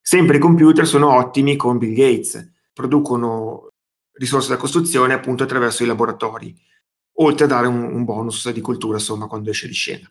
[0.00, 3.68] Sempre i computer sono ottimi con Bill Gates, producono
[4.18, 6.54] risorse da costruzione appunto attraverso i laboratori,
[7.20, 10.10] oltre a dare un, un bonus di cultura insomma quando esce di scena.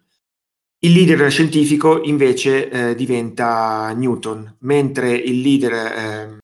[0.80, 6.38] Il leader scientifico invece eh, diventa Newton, mentre il leader eh,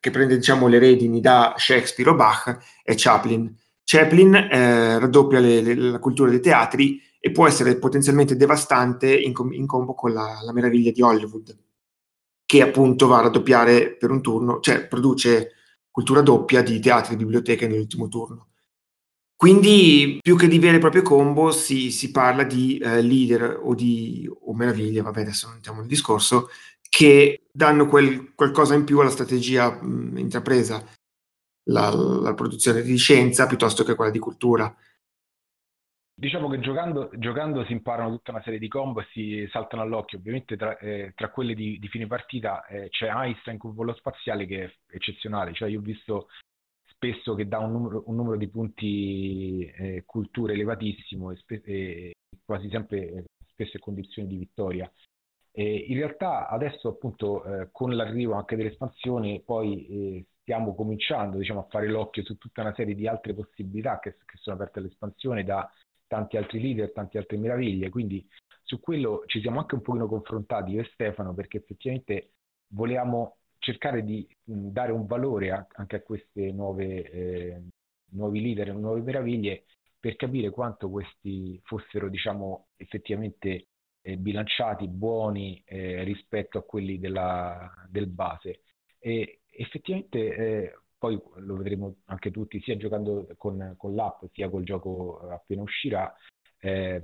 [0.00, 3.54] che prende diciamo, le redini da Shakespeare o Bach è Chaplin.
[3.84, 9.34] Chaplin eh, raddoppia le, le, la cultura dei teatri e può essere potenzialmente devastante in,
[9.34, 11.58] com- in combo con la, la meraviglia di Hollywood
[12.46, 15.52] che appunto va a raddoppiare per un turno, cioè produce
[15.90, 18.48] cultura doppia di teatri e biblioteche nell'ultimo turno.
[19.36, 23.74] Quindi più che di vere e proprie combo si, si parla di eh, leader o
[23.74, 26.48] di o meraviglie, vabbè adesso non entriamo nel discorso,
[26.88, 30.84] che danno quel, qualcosa in più alla strategia mh, intrapresa,
[31.70, 34.72] la, la, produzione di scienza piuttosto che quella di cultura.
[36.16, 40.18] Diciamo che giocando, giocando, si imparano tutta una serie di combo e si saltano all'occhio.
[40.18, 44.46] Ovviamente tra, eh, tra quelle di, di, fine partita eh, c'è Einstein con volo spaziale
[44.46, 45.52] che è eccezionale.
[45.52, 46.28] Cioè io ho visto
[47.04, 52.14] spesso che dà un numero, un numero di punti eh, cultura elevatissimo e, spe- e
[52.44, 54.90] quasi sempre eh, spesso in condizioni di vittoria.
[55.52, 61.60] E in realtà adesso appunto eh, con l'arrivo anche dell'espansione poi eh, stiamo cominciando diciamo,
[61.60, 65.44] a fare l'occhio su tutta una serie di altre possibilità che, che sono aperte all'espansione
[65.44, 65.70] da
[66.06, 68.26] tanti altri leader, tante altre meraviglie, quindi
[68.62, 72.32] su quello ci siamo anche un pochino confrontati io e Stefano perché effettivamente
[72.68, 77.62] volevamo cercare di dare un valore a, anche a queste nuove eh,
[78.10, 79.64] nuovi leader, nuove meraviglie
[79.98, 83.68] per capire quanto questi fossero diciamo effettivamente
[84.02, 88.60] eh, bilanciati, buoni eh, rispetto a quelli della, del base.
[88.98, 94.64] E effettivamente eh, poi lo vedremo anche tutti, sia giocando con, con l'app sia col
[94.64, 96.14] gioco appena uscirà,
[96.60, 97.00] eh,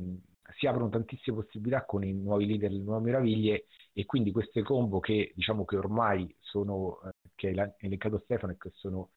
[0.59, 5.01] si aprono tantissime possibilità con i nuovi leader, le nuove meraviglie e quindi queste combo
[5.01, 9.11] che diciamo che ormai sono, eh, che ha elencato Stefano e che sono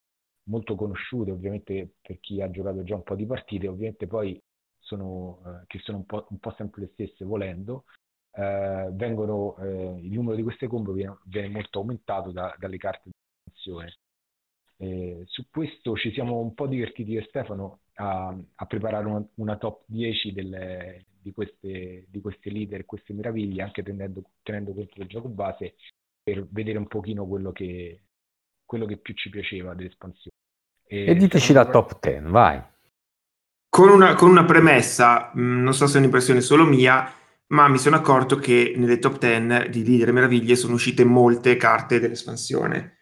[0.45, 4.39] molto conosciute ovviamente per chi ha giocato già un po' di partite, ovviamente poi
[4.79, 7.85] sono, eh, che sono un po', un po', sempre le stesse volendo,
[8.33, 13.09] eh, vengono, eh, il numero di queste combo viene, viene molto aumentato da, dalle carte
[13.09, 13.11] di
[13.51, 13.97] funzione.
[14.77, 19.25] Eh, su questo ci siamo un po' divertiti io e Stefano a, a preparare una,
[19.35, 24.73] una, top 10 delle, di, queste, di queste leader e queste meraviglie, anche tenendo, tenendo,
[24.73, 25.75] conto del gioco base,
[26.21, 28.01] per vedere un pochino quello che,
[28.65, 30.35] quello che più ci piaceva dell'espansione.
[30.85, 32.61] E, e diteci la top 10, vai.
[33.69, 37.11] Con una, con una premessa, mh, mm, non so se è un'impressione solo mia,
[37.47, 41.55] ma mi sono accorto che nelle top 10 di Leader e Meraviglie sono uscite molte
[41.55, 42.97] carte dell'espansione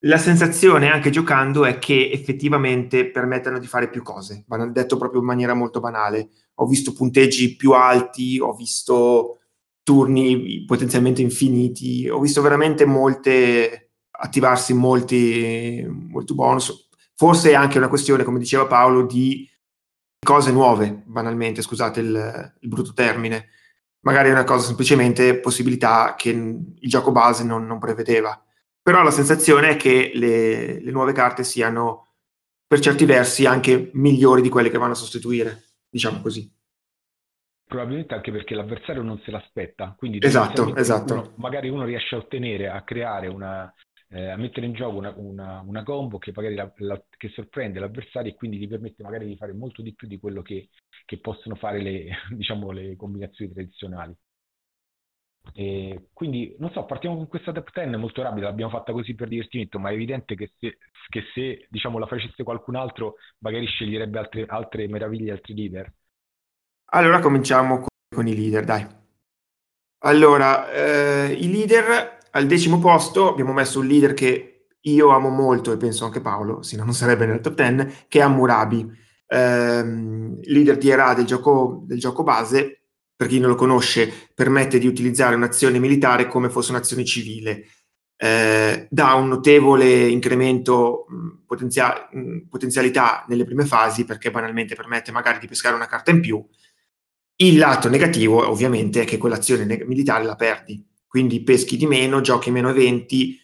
[0.00, 5.20] la sensazione anche giocando è che effettivamente permettano di fare più cose, vanno detto proprio
[5.20, 6.28] in maniera molto banale.
[6.56, 9.38] Ho visto punteggi più alti, ho visto
[9.82, 16.88] turni potenzialmente infiniti, ho visto veramente molte attivarsi molti, molti bonus.
[17.14, 19.48] Forse è anche una questione, come diceva Paolo, di
[20.18, 23.48] cose nuove, banalmente, scusate il, il brutto termine.
[24.00, 28.40] Magari è una cosa semplicemente possibilità che il gioco base non, non prevedeva
[28.86, 32.10] però la sensazione è che le, le, nuove carte siano
[32.64, 36.48] per certi versi anche migliori di quelle che vanno a sostituire, diciamo così.
[37.64, 41.14] Probabilmente anche perché l'avversario non se l'aspetta, quindi esatto, esatto.
[41.14, 43.74] Uno, magari uno riesce a ottenere, a creare una,
[44.10, 47.80] eh, a mettere in gioco una, una, una combo che magari la, la, che sorprende
[47.80, 50.68] l'avversario e quindi gli permette magari di fare molto di più di quello che,
[51.04, 54.16] che possono fare le, diciamo, le combinazioni tradizionali.
[55.54, 59.28] E quindi, non so, partiamo con questa top 10 molto rapida, l'abbiamo fatta così per
[59.28, 60.78] divertimento, ma è evidente che se,
[61.08, 65.92] che se diciamo, la facesse qualcun altro, magari sceglierebbe altre, altre meraviglie, altri leader.
[66.90, 68.86] Allora cominciamo con, con i leader, dai.
[70.00, 75.72] Allora, eh, i leader al decimo posto abbiamo messo un leader che io amo molto
[75.72, 78.88] e penso anche Paolo, se no non sarebbe nel top 10, che è Hammurabi,
[79.26, 82.82] ehm, leader di ERA del gioco, del gioco base.
[83.16, 87.66] Per chi non lo conosce, permette di utilizzare un'azione militare come fosse un'azione civile.
[88.18, 95.12] Eh, dà un notevole incremento mh, potenzia- mh, potenzialità nelle prime fasi perché banalmente permette
[95.12, 96.46] magari di pescare una carta in più
[97.38, 102.20] il lato negativo, ovviamente, è che quell'azione ne- militare la perdi, quindi peschi di meno,
[102.20, 103.38] giochi meno eventi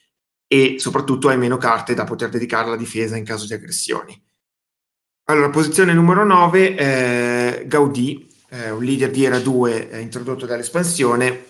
[0.46, 4.20] e soprattutto hai meno carte da poter dedicare alla difesa in caso di aggressioni.
[5.24, 11.44] Allora, posizione numero 9, eh, Gaudì, eh, un leader di Era 2 eh, introdotto dall'espansione,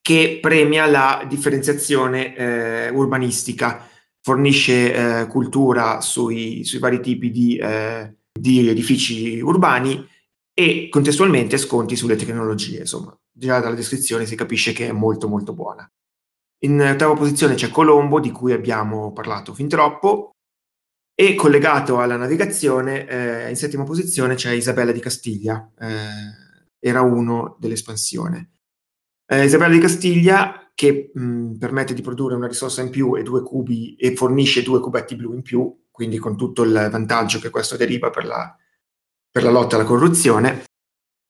[0.00, 3.88] che premia la differenziazione eh, urbanistica,
[4.22, 10.06] fornisce eh, cultura sui, sui, vari tipi di, eh, di edifici urbani
[10.54, 12.80] e contestualmente sconti sulle tecnologie.
[12.80, 15.86] Insomma, già dalla descrizione si capisce che è molto molto buona.
[16.64, 20.33] In ottava posizione c'è Colombo, di cui abbiamo parlato fin troppo,
[21.14, 27.56] e collegato alla navigazione, eh, in settima posizione c'è Isabella di Castiglia, eh, era uno
[27.60, 28.50] dell'espansione.
[29.26, 33.42] Eh, Isabella di Castiglia che mh, permette di produrre una risorsa in più e due
[33.42, 37.76] cubi e fornisce due cubetti blu in più, quindi con tutto il vantaggio che questo
[37.76, 38.56] deriva per la
[39.34, 40.64] per la lotta alla corruzione,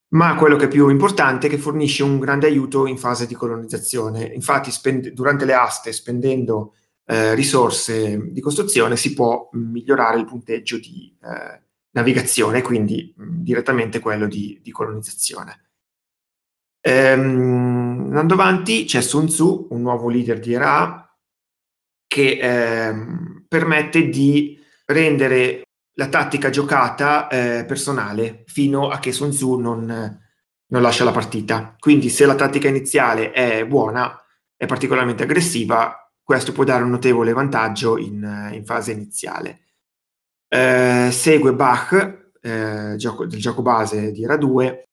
[0.08, 3.34] ma quello che è più importante è che fornisce un grande aiuto in fase di
[3.34, 4.24] colonizzazione.
[4.24, 6.74] Infatti, spend- durante le aste, spendendo
[7.06, 14.00] eh, risorse di costruzione, si può migliorare il punteggio di eh, navigazione, quindi mh, direttamente
[14.00, 15.64] quello di, di colonizzazione.
[16.80, 21.04] Ehm, andando avanti, c'è Sun Tzu, un nuovo leader di ERA,
[22.06, 25.62] che ehm, permette di rendere
[25.94, 29.86] la tattica giocata eh, personale fino a che Sun Tzu non,
[30.66, 31.74] non, lascia la partita.
[31.78, 34.20] Quindi se la tattica iniziale è buona,
[34.56, 39.60] è particolarmente aggressiva, questo può dare un notevole vantaggio in, in fase iniziale.
[40.48, 44.88] Eh, segue Bach, eh, gioco, del gioco base di Era 2,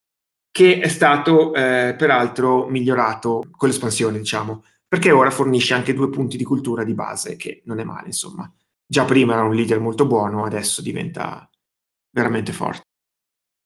[0.50, 6.36] che è stato eh, peraltro migliorato con l'espansione, diciamo, perché ora fornisce anche due punti
[6.36, 8.52] di cultura di base, che non è male, insomma
[8.92, 11.48] già prima era un leader molto buono, adesso diventa
[12.10, 12.82] veramente forte.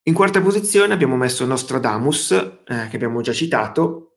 [0.05, 4.16] In quarta posizione abbiamo messo Nostradamus, eh, che abbiamo già citato,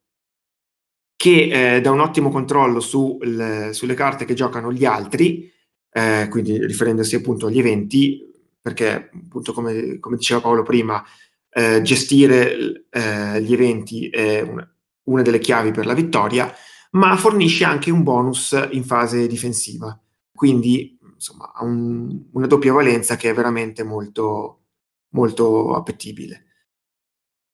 [1.20, 5.52] che eh, dà un ottimo controllo su le, sulle carte che giocano gli altri,
[5.92, 8.26] eh, quindi riferendosi appunto agli eventi,
[8.62, 11.04] perché appunto come, come diceva Paolo prima,
[11.50, 14.66] eh, gestire eh, gli eventi è una,
[15.08, 16.54] una delle chiavi per la vittoria,
[16.92, 20.00] ma fornisce anche un bonus in fase difensiva.
[20.34, 24.62] Quindi insomma, ha un, una doppia valenza che è veramente molto,
[25.10, 26.46] molto appetibile.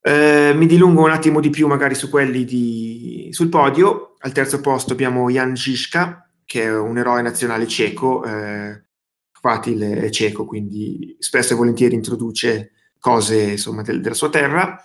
[0.08, 4.14] Eh, mi dilungo un attimo di più magari su quelli di, sul podio.
[4.20, 8.84] Al terzo posto abbiamo Jan Žižka, che è un eroe nazionale ceco, eh,
[9.32, 14.79] Fatil è ceco, quindi spesso e volentieri introduce cose insomma, del, della sua terra.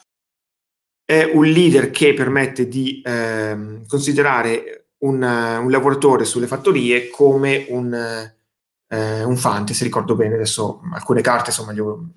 [1.05, 7.93] È un leader che permette di eh, considerare un, un, lavoratore sulle fattorie come un,
[7.93, 12.09] eh, un Fante, se ricordo bene, adesso alcune carte insomma, ho,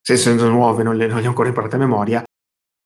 [0.00, 2.22] se sono nuove non le, non le ho ancora imparate a memoria,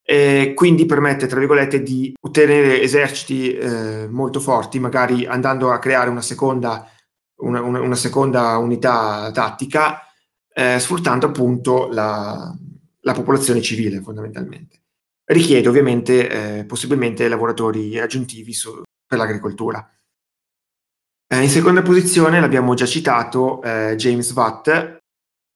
[0.05, 6.09] e quindi permette, tra virgolette, di ottenere eserciti eh, molto forti, magari andando a creare
[6.09, 6.85] una seconda,
[7.37, 10.01] una, una, una seconda unità tattica,
[10.53, 12.53] eh, sfruttando appunto la,
[12.99, 14.81] la, popolazione civile fondamentalmente.
[15.23, 19.89] Richiede ovviamente eh, possibilmente lavoratori aggiuntivi su, per l'agricoltura.
[21.27, 24.97] Eh, in seconda posizione, l'abbiamo già citato, eh, James Watt,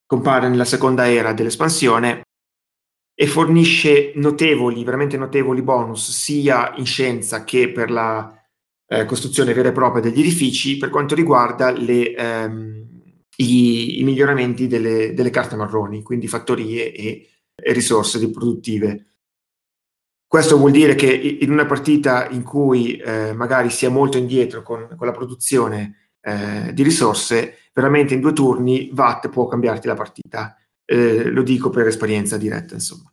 [0.05, 2.21] compare nella seconda era dell'espansione
[3.19, 8.31] e fornisce notevoli, veramente notevoli bonus sia in scienza che per la
[8.85, 12.87] eh, costruzione vera e propria degli edifici per quanto riguarda le, ehm,
[13.37, 19.05] i, i, miglioramenti delle, delle, carte marroni, quindi fattorie e, e risorse riproduttive.
[20.27, 24.61] Questo vuol dire che in una partita in cui eh, magari si è molto indietro
[24.61, 29.95] con, con la produzione eh, di risorse, veramente in due turni VAT può cambiarti la
[29.95, 30.55] partita.
[30.89, 33.11] Eh, lo dico per esperienza diretta, insomma.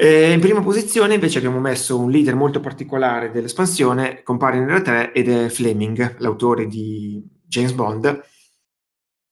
[0.00, 5.12] E in prima posizione invece abbiamo messo un leader molto particolare dell'espansione, compare nella 3
[5.12, 8.22] ed è Fleming, l'autore di James Bond,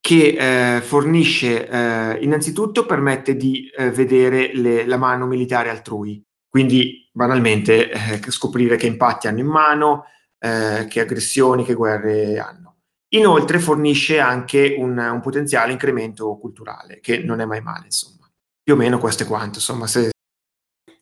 [0.01, 7.09] che eh, fornisce eh, innanzitutto permette di eh, vedere le, la mano militare altrui, quindi
[7.12, 10.06] banalmente eh, scoprire che impatti hanno in mano,
[10.40, 12.76] eh, che aggressioni, che guerre hanno.
[13.18, 18.28] Inoltre fornisce anche un, un, potenziale incremento culturale, che non è mai male, insomma.
[18.62, 20.10] Più o meno questo è quanto, insomma, se,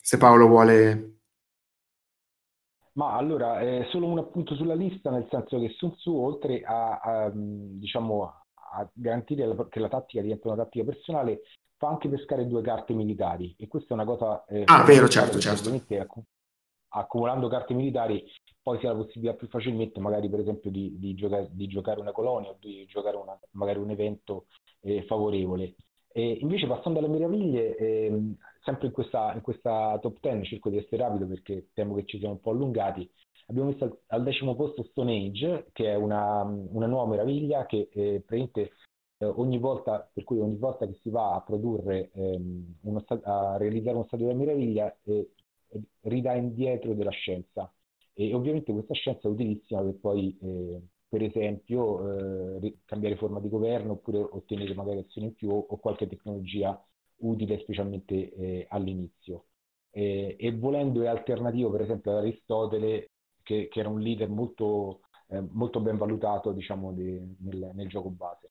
[0.00, 1.10] se Paolo vuole...
[2.92, 7.00] Ma allora, eh, solo un appunto sulla lista, nel senso che Sun Tzu, oltre a,
[7.00, 11.40] a diciamo, a garantire la, che la tattica diventi una tattica personale,
[11.76, 13.54] fa anche pescare due carte militari.
[13.58, 14.44] E questa è una cosa...
[14.44, 15.70] Eh, ah, vero, certo, certo.
[15.70, 16.22] Acc-
[16.94, 18.24] accumulando carte militari
[18.64, 22.00] poi si ha la possibilità più facilmente magari per esempio di, di, giocare, di giocare,
[22.00, 24.46] una colonia o di giocare una, magari un evento
[24.80, 25.74] eh, favorevole.
[26.10, 30.78] E invece passando alle meraviglie, eh, sempre in questa, in questa top 10 cerco di
[30.78, 33.08] essere rapido perché temo che ci siamo un po' allungati,
[33.46, 37.88] Abbiamo messo al, al decimo posto Stone Age, che è una, una nuova meraviglia che
[37.92, 38.72] eh, praticamente
[39.18, 43.56] eh, ogni volta, per cui ogni volta che si va a produrre, ehm, uno, a
[43.58, 45.30] realizzare uno stadio della meraviglia, eh,
[46.02, 47.70] ridà indietro della scienza.
[48.14, 53.48] E ovviamente questa scienza è utilissima per poi, eh, per esempio, eh, cambiare forma di
[53.48, 56.80] governo oppure ottenere magari azioni in più o, o qualche tecnologia
[57.18, 59.46] utile specialmente eh, all'inizio.
[59.96, 63.10] E volendo è alternativo per esempio ad Aristotele
[63.44, 68.10] che, che era un leader molto, eh, molto ben valutato diciamo, di, nel, nel, gioco
[68.10, 68.50] base.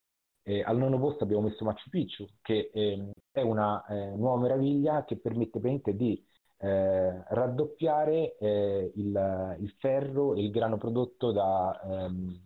[0.64, 5.18] Al nono posto abbiamo messo Machu Picchu, che eh, è una eh, nuova meraviglia che
[5.18, 6.22] permette di
[6.64, 12.40] eh, raddoppiare eh, il, il, ferro e il grano prodotto da, ehm,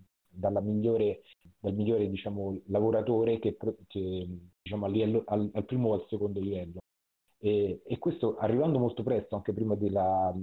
[0.64, 1.22] migliore,
[1.60, 4.28] dal migliore diciamo, lavoratore che, che
[4.64, 6.80] diciamo, livello, al, al, primo o al secondo livello.
[7.38, 10.34] E, e, questo arrivando molto presto, anche prima della,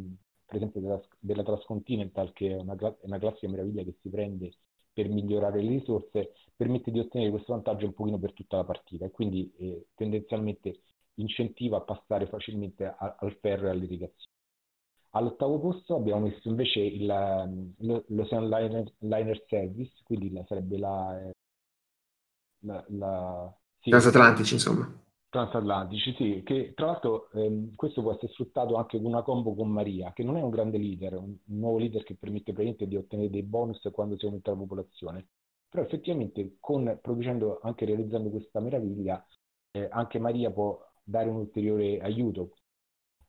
[0.46, 4.52] per esempio della, della Transcontinental, che è una, una classica meraviglia che si prende
[4.92, 9.04] per migliorare le risorse, permette di ottenere questo vantaggio un pochino per tutta la partita
[9.04, 10.78] e quindi eh, tendenzialmente
[11.16, 14.32] incentiva a passare facilmente a, al ferro e all'irrigazione.
[15.10, 21.20] All'ottavo posto abbiamo messo invece il, l'Ocean Liner, Liner Service, quindi la, sarebbe la...
[21.20, 21.32] Eh,
[22.64, 25.02] la, la sì, Transatlantici, insomma
[25.34, 29.68] transatlantici, sì, che tra l'altro ehm, questo può essere sfruttato anche con una combo con
[29.68, 32.96] Maria, che non è un grande leader, un, un nuovo leader che permette praticamente di
[32.96, 35.26] ottenere dei bonus quando si aumenta la popolazione.
[35.68, 39.26] Però effettivamente con, producendo, anche realizzando questa meraviglia,
[39.72, 42.54] eh, anche Maria può dare un ulteriore aiuto.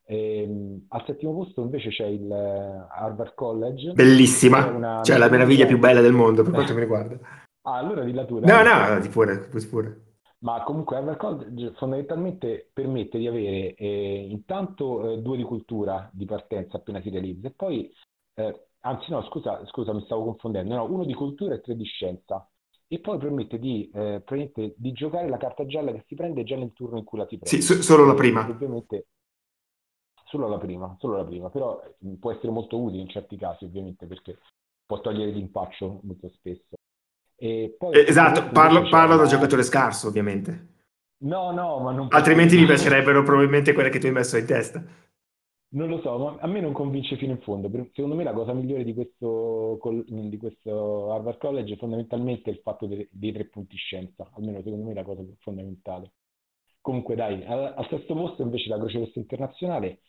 [0.07, 3.93] Ehm, al settimo posto invece c'è il uh, Harvard College.
[3.93, 7.17] Bellissima, una cioè la meraviglia più bella del mondo per quanto mi riguarda.
[7.63, 8.39] Ah, allora di la tua.
[8.41, 10.05] No, no, di pure, pure
[10.45, 16.77] ma comunque Evercode fondamentalmente permette di avere eh, intanto eh, due di cultura di partenza
[16.77, 17.91] appena si realizza e poi,
[18.35, 21.83] eh, anzi no, scusa, scusa, mi stavo confondendo, no, uno di cultura e tre di
[21.85, 22.47] scienza
[22.87, 24.23] e poi permette di, eh,
[24.75, 27.37] di, giocare la carta gialla che si prende già nel turno in cui la si
[27.37, 27.49] prende.
[27.49, 28.47] Sì, so- solo la prima.
[28.47, 29.07] Ovviamente
[30.25, 31.81] solo la prima, solo la prima, però
[32.19, 34.39] può essere molto utile in certi casi ovviamente perché
[34.85, 36.75] può togliere l'impaccio molto spesso.
[37.37, 40.73] Poi, eh, esatto, parlo, parlo da giocatore scarso, ovviamente.
[41.17, 42.07] No, no, ma non...
[42.11, 44.83] Altrimenti mi piacerebbero probabilmente quelle che tu hai messo in testa.
[45.69, 47.69] Non lo so, ma a me non convince fino in fondo.
[47.93, 49.77] Secondo me la cosa migliore di questo,
[50.07, 54.85] di questo Harvard College è fondamentalmente il fatto dei, dei tre punti scienza, almeno secondo
[54.85, 56.13] me è la cosa più fondamentale.
[56.79, 59.99] Comunque dai, al, al sesto posto invece la Croce Rossa Internazionale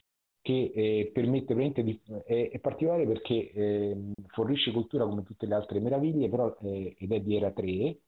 [0.47, 5.55] che eh, permette veramente di, è, è particolare perché eh, fornisce cultura come tutte le
[5.55, 7.99] altre meraviglie, però, eh, ed è di era 3,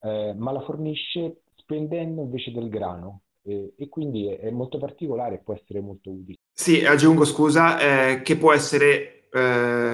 [0.00, 5.36] eh, ma la fornisce spendendo invece del grano eh, e quindi è, è, molto particolare
[5.36, 6.36] e può essere molto utile.
[6.58, 9.28] Sì, aggiungo scusa, eh, che può essere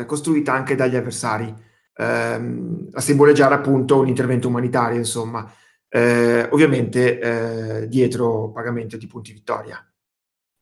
[0.06, 1.52] costruita anche dagli avversari,
[1.97, 5.52] ehm, a simboleggiare appunto un intervento umanitario, insomma,
[6.51, 9.84] ovviamente dietro pagamento di punti vittoria.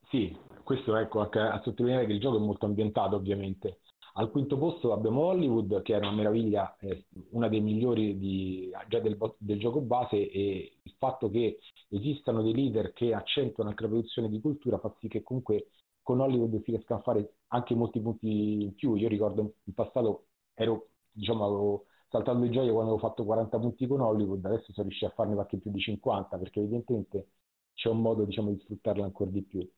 [0.09, 3.81] Sì, questo ecco, a sottolineare che il gioco è molto ambientato ovviamente.
[4.15, 8.99] Al quinto posto abbiamo Hollywood, che è una meraviglia, eh, una dei migliori di, già
[8.99, 11.59] del, del, gioco base e il fatto che
[11.89, 15.69] esistano dei leader che accentuano anche la produzione di cultura fa sì che comunque
[16.11, 18.97] con Hollywood si riescano a fare anche molti punti in più.
[18.97, 23.87] Io ricordo in passato ero, diciamo, avevo saltato di gioia quando avevo fatto 40 punti
[23.87, 27.29] con Hollywood, adesso sono riuscito a farne qualche più di 50 perché evidentemente
[27.75, 29.69] c'è un modo diciamo, di sfruttarla ancora di più.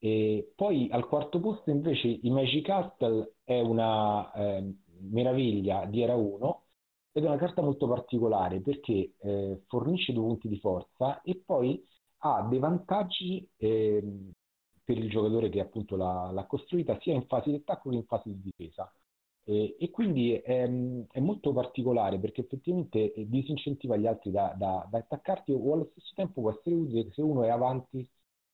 [0.00, 4.72] E poi al quarto posto invece i Magic Castle è una eh,
[5.10, 6.62] meraviglia di Era 1
[7.10, 11.84] ed è una carta molto particolare perché eh, fornisce due punti di forza e poi
[12.18, 14.02] ha dei vantaggi eh,
[14.88, 18.06] per il giocatore che appunto l'ha, l'ha costruita sia in fase di attacco che in
[18.06, 18.90] fase di difesa.
[19.44, 20.62] E, e quindi è,
[21.10, 26.12] è, molto particolare perché effettivamente disincentiva gli altri da, da, da, attaccarti o allo stesso
[26.14, 28.08] tempo può essere utile se uno è avanti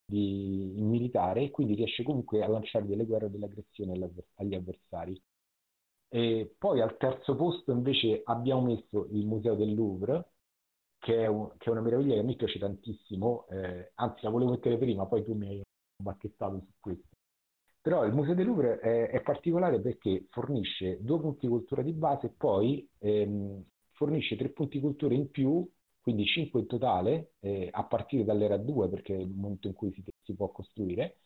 [0.04, 3.92] di, in militare e quindi riesce comunque a lanciare delle guerre o delle aggressioni
[4.34, 5.20] agli avversari.
[6.08, 10.30] E poi al terzo posto invece abbiamo messo il Museo del Louvre,
[10.98, 14.30] che è, un, che è una meraviglia che a me piace tantissimo, eh, anzi la
[14.30, 15.63] volevo mettere prima, poi tu mi hai
[15.96, 17.08] bacchettato su questo.
[17.80, 22.26] Però il Museo del Louvre è, è particolare perché fornisce due punti cultura di base
[22.28, 23.62] e poi ehm,
[23.92, 25.68] fornisce tre punti cultura in più
[26.04, 29.90] quindi 5 in totale, eh, a partire dall'era 2, perché è il momento in cui
[29.94, 31.20] si, si può costruire,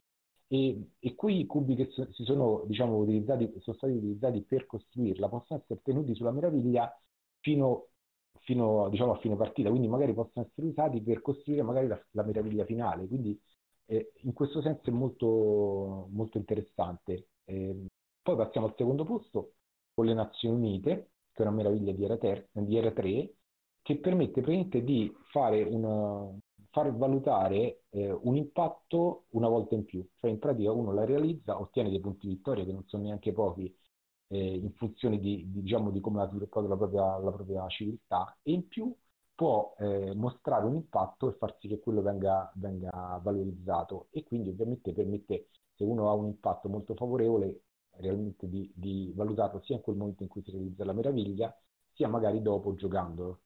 [0.47, 5.61] e, e quei cubi che so, si sono, diciamo, sono stati utilizzati per costruirla possono
[5.61, 6.97] essere tenuti sulla meraviglia
[7.41, 7.89] fino,
[8.43, 12.65] fino diciamo, a fine partita, quindi magari possono essere usati per costruire la, la meraviglia
[12.65, 13.37] finale, quindi
[13.89, 17.29] eh, in questo senso è molto, molto interessante.
[17.45, 17.87] Eh,
[18.23, 19.55] poi passiamo al secondo posto
[19.95, 23.35] con le Nazioni Unite, che è una meraviglia di era, ter- di era 3,
[23.83, 26.31] che permette praticamente di una,
[26.71, 30.07] far valutare eh, un impatto una volta in più.
[30.17, 33.75] Cioè in pratica uno la realizza, ottiene dei punti vittoria che non sono neanche pochi
[34.29, 38.37] eh, in funzione di, di, diciamo, di, come ha sviluppato la propria, la propria, civiltà
[38.43, 38.95] e in più
[39.39, 44.49] può eh, mostrare un impatto e far sì che quello venga, venga valorizzato e quindi
[44.49, 47.61] ovviamente permette, se uno ha un impatto molto favorevole,
[47.99, 51.57] realmente di, di valutarlo sia in quel momento in cui si realizza la meraviglia,
[51.93, 53.43] sia magari dopo giocandolo.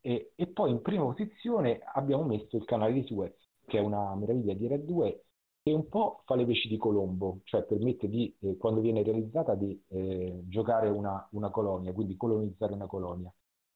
[0.00, 3.34] E, e, poi in prima posizione abbiamo messo il canale di Suez,
[3.66, 5.24] che è una meraviglia di Red 2,
[5.64, 9.56] che un po' fa le veci di Colombo, cioè permette di, eh, quando viene realizzata,
[9.56, 13.32] di eh, giocare una, una, colonia, quindi colonizzare una colonia.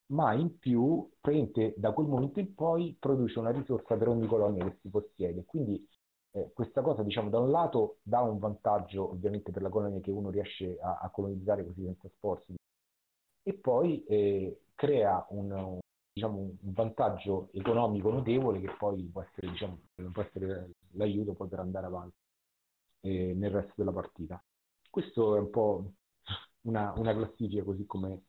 [0.08, 4.64] Ma in più, prende, da quel momento in poi, produce una risorsa per ogni colonia
[4.64, 5.44] che si possiede.
[5.44, 5.84] Quindi
[6.32, 10.12] eh, questa cosa, diciamo, da un lato dà un vantaggio ovviamente per la colonia che
[10.12, 12.54] uno riesce a, a colonizzare così senza sforzi,
[13.42, 15.78] e poi eh, crea un,
[16.12, 19.78] diciamo, un vantaggio economico notevole che poi può essere, diciamo,
[20.12, 22.16] può essere l'aiuto poi per andare avanti
[23.00, 24.42] eh, nel resto della partita.
[24.88, 25.92] Questo è un po'
[26.62, 28.25] una, una classifica così come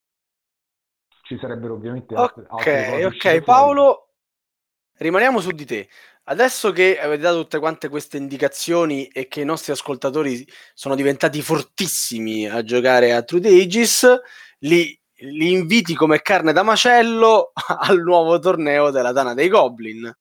[1.27, 3.05] ci sarebbero ovviamente altre, altre cose.
[3.05, 4.09] Ok, Paolo,
[4.97, 5.89] rimaniamo su di te.
[6.29, 11.41] Adesso che avete dato tutte quante queste indicazioni e che i nostri ascoltatori sono diventati
[11.41, 14.19] fortissimi a giocare a True Ages,
[14.59, 20.11] li li inviti come carne da macello al nuovo torneo della Dana dei Goblin.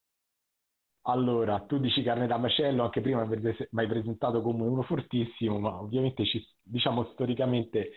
[1.09, 5.81] Allora, tu dici carne da macello, anche prima mi hai presentato come uno fortissimo, ma
[5.81, 7.91] ovviamente ci, diciamo storicamente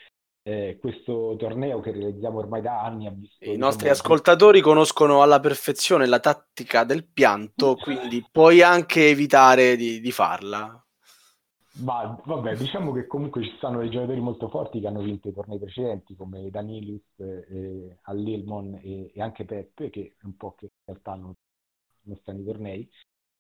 [0.50, 3.46] eh, questo torneo che realizziamo ormai da anni ha visto...
[3.46, 9.76] I nostri diciamo, ascoltatori conoscono alla perfezione la tattica del pianto, quindi puoi anche evitare
[9.76, 10.84] di, di farla.
[11.84, 15.34] Ma vabbè, diciamo che comunque ci stanno dei giocatori molto forti che hanno vinto i
[15.34, 20.72] tornei precedenti, come Danilis, eh, Allilmon e, e, anche Peppe, che un po' che in
[20.86, 21.34] realtà non,
[22.02, 22.90] non stanno i tornei.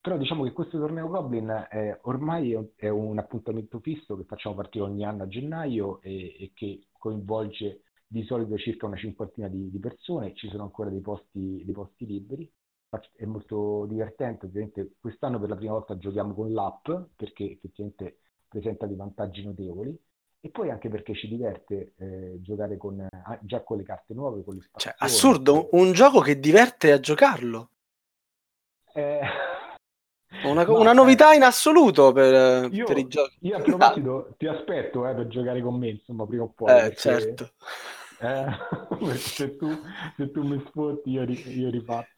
[0.01, 4.85] Però diciamo che questo torneo Goblin è, ormai è un appuntamento fisso che facciamo partire
[4.85, 9.77] ogni anno a gennaio e, e che coinvolge di solito circa una cinquantina di, di
[9.77, 12.49] persone, ci sono ancora dei posti, dei posti liberi.
[13.13, 18.87] È molto divertente, ovviamente quest'anno per la prima volta giochiamo con l'app perché effettivamente presenta
[18.87, 19.95] dei vantaggi notevoli.
[20.39, 24.43] E poi anche perché ci diverte eh, giocare con, eh, già con le carte nuove,
[24.43, 27.69] con le Cioè, assurdo, un gioco che diverte a giocarlo.
[28.93, 29.19] Eh...
[30.43, 33.35] Una, no, una, novità eh, in assoluto per, io, per, i giochi.
[33.41, 36.69] Io a proposito ti aspetto eh, per giocare con me, insomma, prima o poi.
[36.69, 37.49] Eh, perché, certo.
[38.21, 39.69] Eh, se, tu,
[40.15, 42.17] se tu mi sfotti io, io riparto.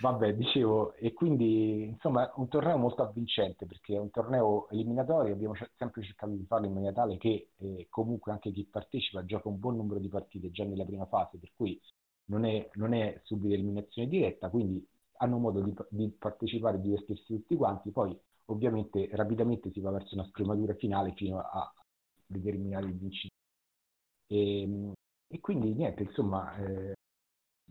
[0.00, 5.54] Vabbè, dicevo, e quindi insomma un torneo molto avvincente perché è un torneo eliminatorio, abbiamo
[5.76, 9.58] sempre cercato di farlo in maniera tale che eh, comunque anche chi partecipa gioca un
[9.58, 11.78] buon numero di partite già nella prima fase, per cui
[12.26, 14.82] non è, non è subito eliminazione diretta, quindi
[15.20, 20.26] hanno modo di, di partecipare divertirsi tutti quanti, poi ovviamente rapidamente si va verso una
[20.26, 21.72] scrematura finale fino a
[22.26, 23.34] determinare il vincitore.
[24.26, 24.92] E, ehm,
[25.28, 26.94] e quindi niente, insomma, eh,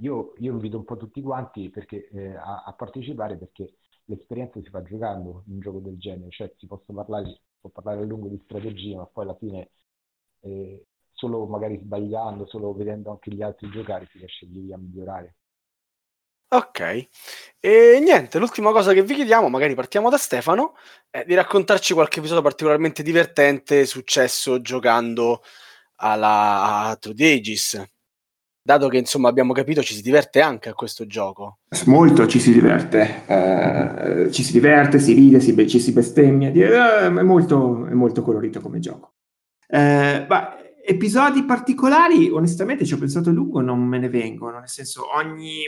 [0.01, 4.69] io, io, invito un po' tutti quanti perché, eh, a, a, partecipare perché l'esperienza si
[4.69, 8.05] fa giocando in un gioco del genere, cioè si possa parlare, si può parlare a
[8.05, 9.71] lungo di strategia, ma poi alla fine
[10.41, 15.35] eh, solo magari sbagliando, solo vedendo anche gli altri giocare si riesce a migliorare.
[16.51, 17.07] Ok,
[17.59, 20.73] e niente, l'ultima cosa che vi chiediamo, magari partiamo da Stefano,
[21.11, 25.43] è di raccontarci qualche episodio particolarmente divertente successo giocando
[25.97, 27.80] alla True Aegis.
[28.63, 31.59] dato che insomma abbiamo capito ci si diverte anche a questo gioco.
[31.85, 37.05] Molto ci si diverte, eh, ci si diverte, si ride, si, ci si bestemmia, eh,
[37.05, 39.13] è, molto, è molto colorito come gioco.
[39.67, 44.69] Eh, ma episodi particolari, onestamente ci ho pensato a lungo, non me ne vengono, nel
[44.69, 45.63] senso ogni,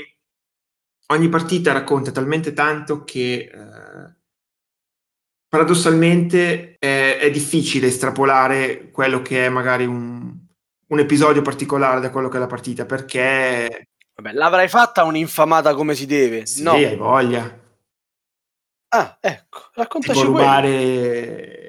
[1.07, 4.15] ogni partita racconta talmente tanto che eh,
[5.47, 10.33] paradossalmente è, è, difficile estrapolare quello che è magari un,
[10.87, 13.87] un, episodio particolare da quello che è la partita, perché...
[14.15, 16.45] Vabbè, l'avrai fatta un'infamata come si deve?
[16.45, 16.71] Sì, no.
[16.71, 17.59] hai voglia.
[18.93, 21.61] Ah, ecco, raccontaci tipo rubare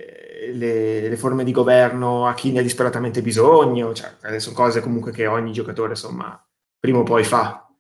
[0.53, 5.13] le, le, forme di governo a chi ne ha disperatamente bisogno, cioè, sono cose comunque
[5.13, 6.41] che ogni giocatore, insomma,
[6.79, 7.72] prima o poi fa.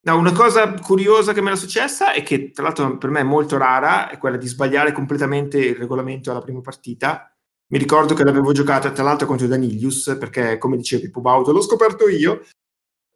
[0.00, 3.24] No, una cosa curiosa che mi era successa e che tra l'altro per me è
[3.24, 7.30] molto rara è quella di sbagliare completamente il regolamento alla prima partita.
[7.70, 11.60] Mi ricordo che l'avevo giocata tra l'altro contro Danilius perché, come diceva Pippo Bauto, l'ho
[11.60, 12.42] scoperto io.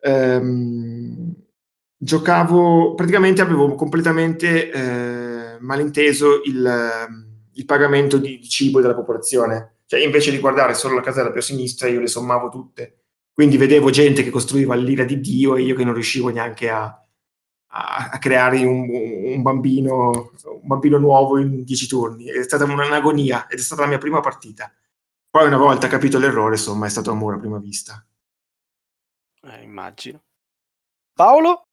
[0.00, 1.34] Ehm,
[1.96, 7.06] giocavo, praticamente avevo completamente eh, malinteso il,
[7.52, 9.76] il pagamento di, di cibo della popolazione.
[9.86, 13.01] Cioè, invece di guardare solo la casella più a sinistra, io le sommavo tutte
[13.32, 16.84] quindi vedevo gente che costruiva l'ira di Dio e io che non riuscivo neanche a,
[16.84, 22.26] a, a creare un, un, bambino, un, bambino, nuovo in dieci turni.
[22.26, 24.70] È stata un'agonia ed è stata la mia prima partita.
[25.30, 28.04] Poi una volta capito l'errore, insomma, è stato amore a prima vista.
[29.44, 30.22] Eh, immagino.
[31.14, 31.68] Paolo?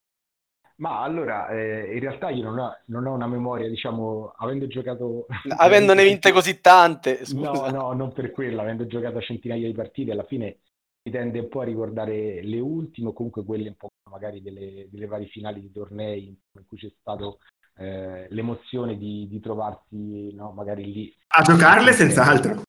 [0.77, 5.27] Ma allora, eh, in realtà io non ho, non ho, una memoria, diciamo, avendo giocato...
[5.57, 7.25] Avendone vinte così tante.
[7.25, 7.51] Scusa.
[7.51, 10.59] No, no, non per quello, avendo giocato centinaia di partite, alla fine
[11.01, 14.87] si tende un po' a ricordare le ultime, o comunque quelle un po' magari delle,
[14.89, 17.39] delle varie finali di tornei in cui c'è stato
[17.77, 21.15] eh, l'emozione di, di trovarsi no, magari lì.
[21.27, 22.63] A giocarle senz'altro.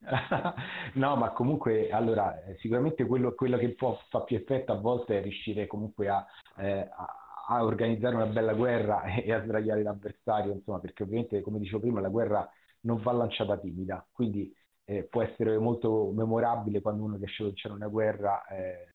[0.94, 5.18] no, ma comunque, allora, eh, sicuramente quello, quello, che può fa più effetto a volte
[5.18, 6.24] è riuscire comunque a,
[6.58, 7.06] eh, a,
[7.48, 12.00] a organizzare una bella guerra e a sdraiare l'avversario, insomma, perché ovviamente, come dicevo prima,
[12.00, 12.48] la guerra
[12.80, 14.52] non va lanciata timida, quindi
[14.86, 18.94] eh, può essere molto memorabile quando uno riesce a vincere una guerra, eh,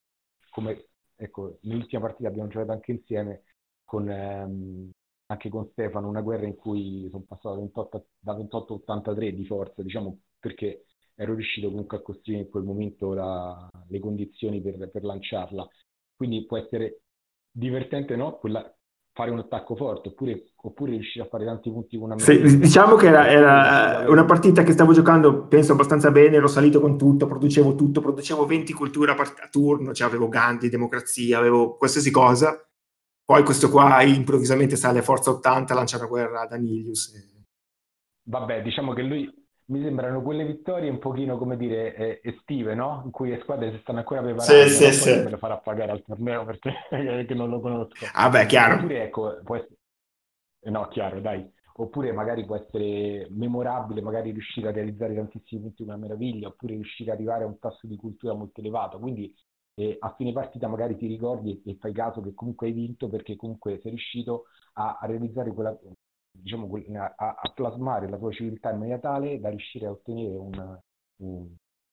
[0.50, 3.44] come ecco, nell'ultima partita abbiamo giocato anche insieme
[3.84, 4.90] con, ehm,
[5.28, 9.34] anche con Stefano, una guerra in cui sono passato da 28, da 28 a 83
[9.34, 10.86] di forza, diciamo perché
[11.16, 15.68] ero riuscito comunque a costruire in quel momento la, le condizioni per, per, lanciarla.
[16.16, 17.02] Quindi può essere
[17.52, 18.38] divertente, no?
[18.38, 18.74] Quella,
[19.14, 22.96] fare un attacco forte oppure, oppure riuscire a fare tanti punti con una sì, diciamo
[22.96, 27.28] che era, era, una partita che stavo giocando penso abbastanza bene ero salito con tutto
[27.28, 32.12] producevo tutto producevo 20 culture a, part- a turno cioè avevo Gandhi, democrazia avevo qualsiasi
[32.12, 32.66] cosa.
[33.24, 37.46] Poi questo qua improvvisamente sale a forza 80 lancia una guerra ad Anilius e...
[38.24, 39.41] vabbè diciamo che lui
[39.72, 43.02] mi sembrano quelle vittorie un pochino, come dire, eh, estive, no?
[43.06, 44.68] In cui le squadre si stanno ancora preparando.
[44.68, 45.24] Sì, sì, sì.
[45.24, 48.06] me lo farà pagare al torneo perché, perché non lo conosco.
[48.14, 48.76] Ah beh, chiaro.
[48.76, 49.76] Oppure, ecco, può essere...
[50.64, 51.50] No, chiaro, dai.
[51.76, 57.12] Oppure magari può essere memorabile, magari riuscire a realizzare tantissimi punti una meraviglia, oppure riuscire
[57.12, 59.00] ad arrivare a un tasso di cultura molto elevato.
[59.00, 59.34] Quindi
[59.76, 63.08] eh, a fine partita magari ti ricordi e, e fai caso che comunque hai vinto
[63.08, 65.76] perché comunque sei riuscito a, a realizzare quella,
[66.32, 70.82] diciamo, a, a, plasmare la tua civiltà in maniera tale da riuscire a ottenere una,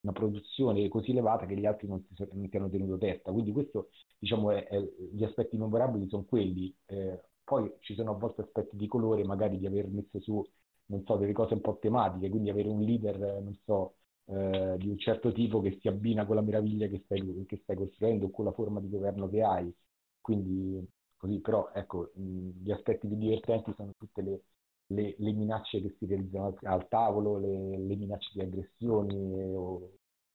[0.00, 3.32] una produzione così elevata che gli altri non ti, non ti hanno tenuto testa.
[3.32, 4.80] Quindi questo, diciamo, è, è,
[5.12, 6.74] gli aspetti memorabili sono quelli.
[6.86, 10.44] Eh, poi ci sono a volte aspetti di colore, magari di aver messo su,
[10.86, 13.96] non so, delle cose un po' tematiche, quindi avere un leader, non so,
[14.26, 17.76] eh, di un certo tipo che si abbina con la meraviglia che stai, che stai
[17.76, 19.74] costruendo o con la forma di governo che hai.
[20.20, 20.86] Quindi
[21.18, 24.42] così, però ecco, gli aspetti più divertenti sono tutte le,
[24.86, 29.90] le, le minacce che si realizzano al tavolo, le, le minacce di aggressioni o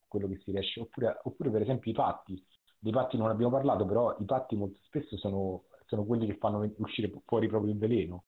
[0.08, 2.46] quello che si riesce, oppure, oppure, per esempio i patti.
[2.80, 6.70] Dei patti non abbiamo parlato, però i patti molto spesso sono, sono quelli che fanno
[6.78, 8.26] uscire fuori proprio il veleno,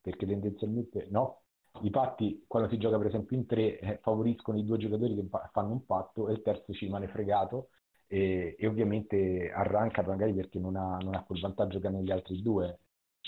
[0.00, 1.42] perché tendenzialmente no,
[1.82, 5.28] i patti, quando si gioca per esempio in tre, eh, favoriscono i due giocatori che
[5.52, 7.68] fanno un patto e il terzo ci rimane fregato
[8.12, 12.10] e, e ovviamente arranca magari perché non ha, non ha, quel vantaggio che hanno gli
[12.10, 12.80] altri due.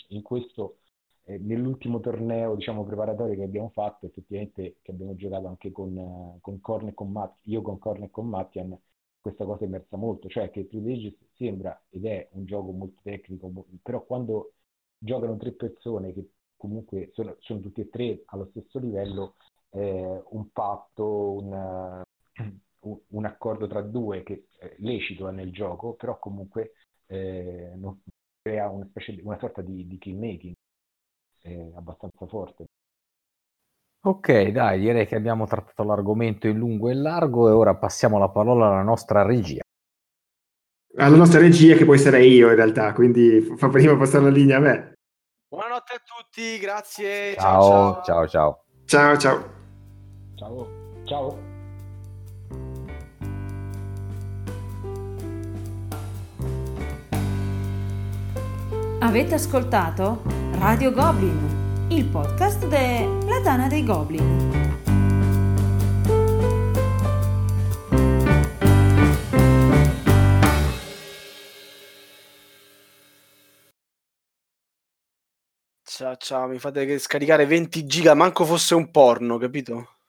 [0.08, 0.78] In questo,
[1.24, 6.60] eh, nell'ultimo torneo diciamo, preparatorio che abbiamo fatto, effettivamente che abbiamo giocato anche con, con
[6.60, 8.76] Korn e con Matt, io con Korn e con Mattian,
[9.20, 13.52] questa cosa è emersa molto, cioè che Ages sembra ed è un gioco molto tecnico,
[13.82, 14.54] però quando
[14.98, 19.36] giocano tre persone che comunque sono, sono tutti e tre allo stesso livello,
[19.70, 22.02] eh, un patto, un,
[22.82, 26.72] un accordo tra due che è lecito nel gioco, però comunque
[27.06, 28.00] eh, non,
[28.42, 30.54] crea una, specie di, una sorta di, di killmaking
[31.42, 32.66] eh, abbastanza forte.
[34.04, 38.18] Ok, dai, direi che abbiamo trattato l'argomento in lungo e in largo e ora passiamo
[38.18, 39.62] la parola alla nostra regia.
[40.96, 44.56] alla nostra regia che poi sarei io in realtà, quindi fa prima passare la linea
[44.56, 44.92] a me.
[45.48, 47.34] Buonanotte a tutti, grazie.
[47.36, 48.64] Ciao, ciao, ciao.
[48.86, 49.50] Ciao, ciao.
[50.34, 50.68] Ciao.
[51.04, 51.51] Ciao.
[59.04, 60.22] Avete ascoltato
[60.58, 64.70] Radio Goblin, il podcast della Tana dei Goblin.
[75.82, 80.01] Ciao, ciao, mi fate scaricare 20 giga, manco fosse un porno, capito?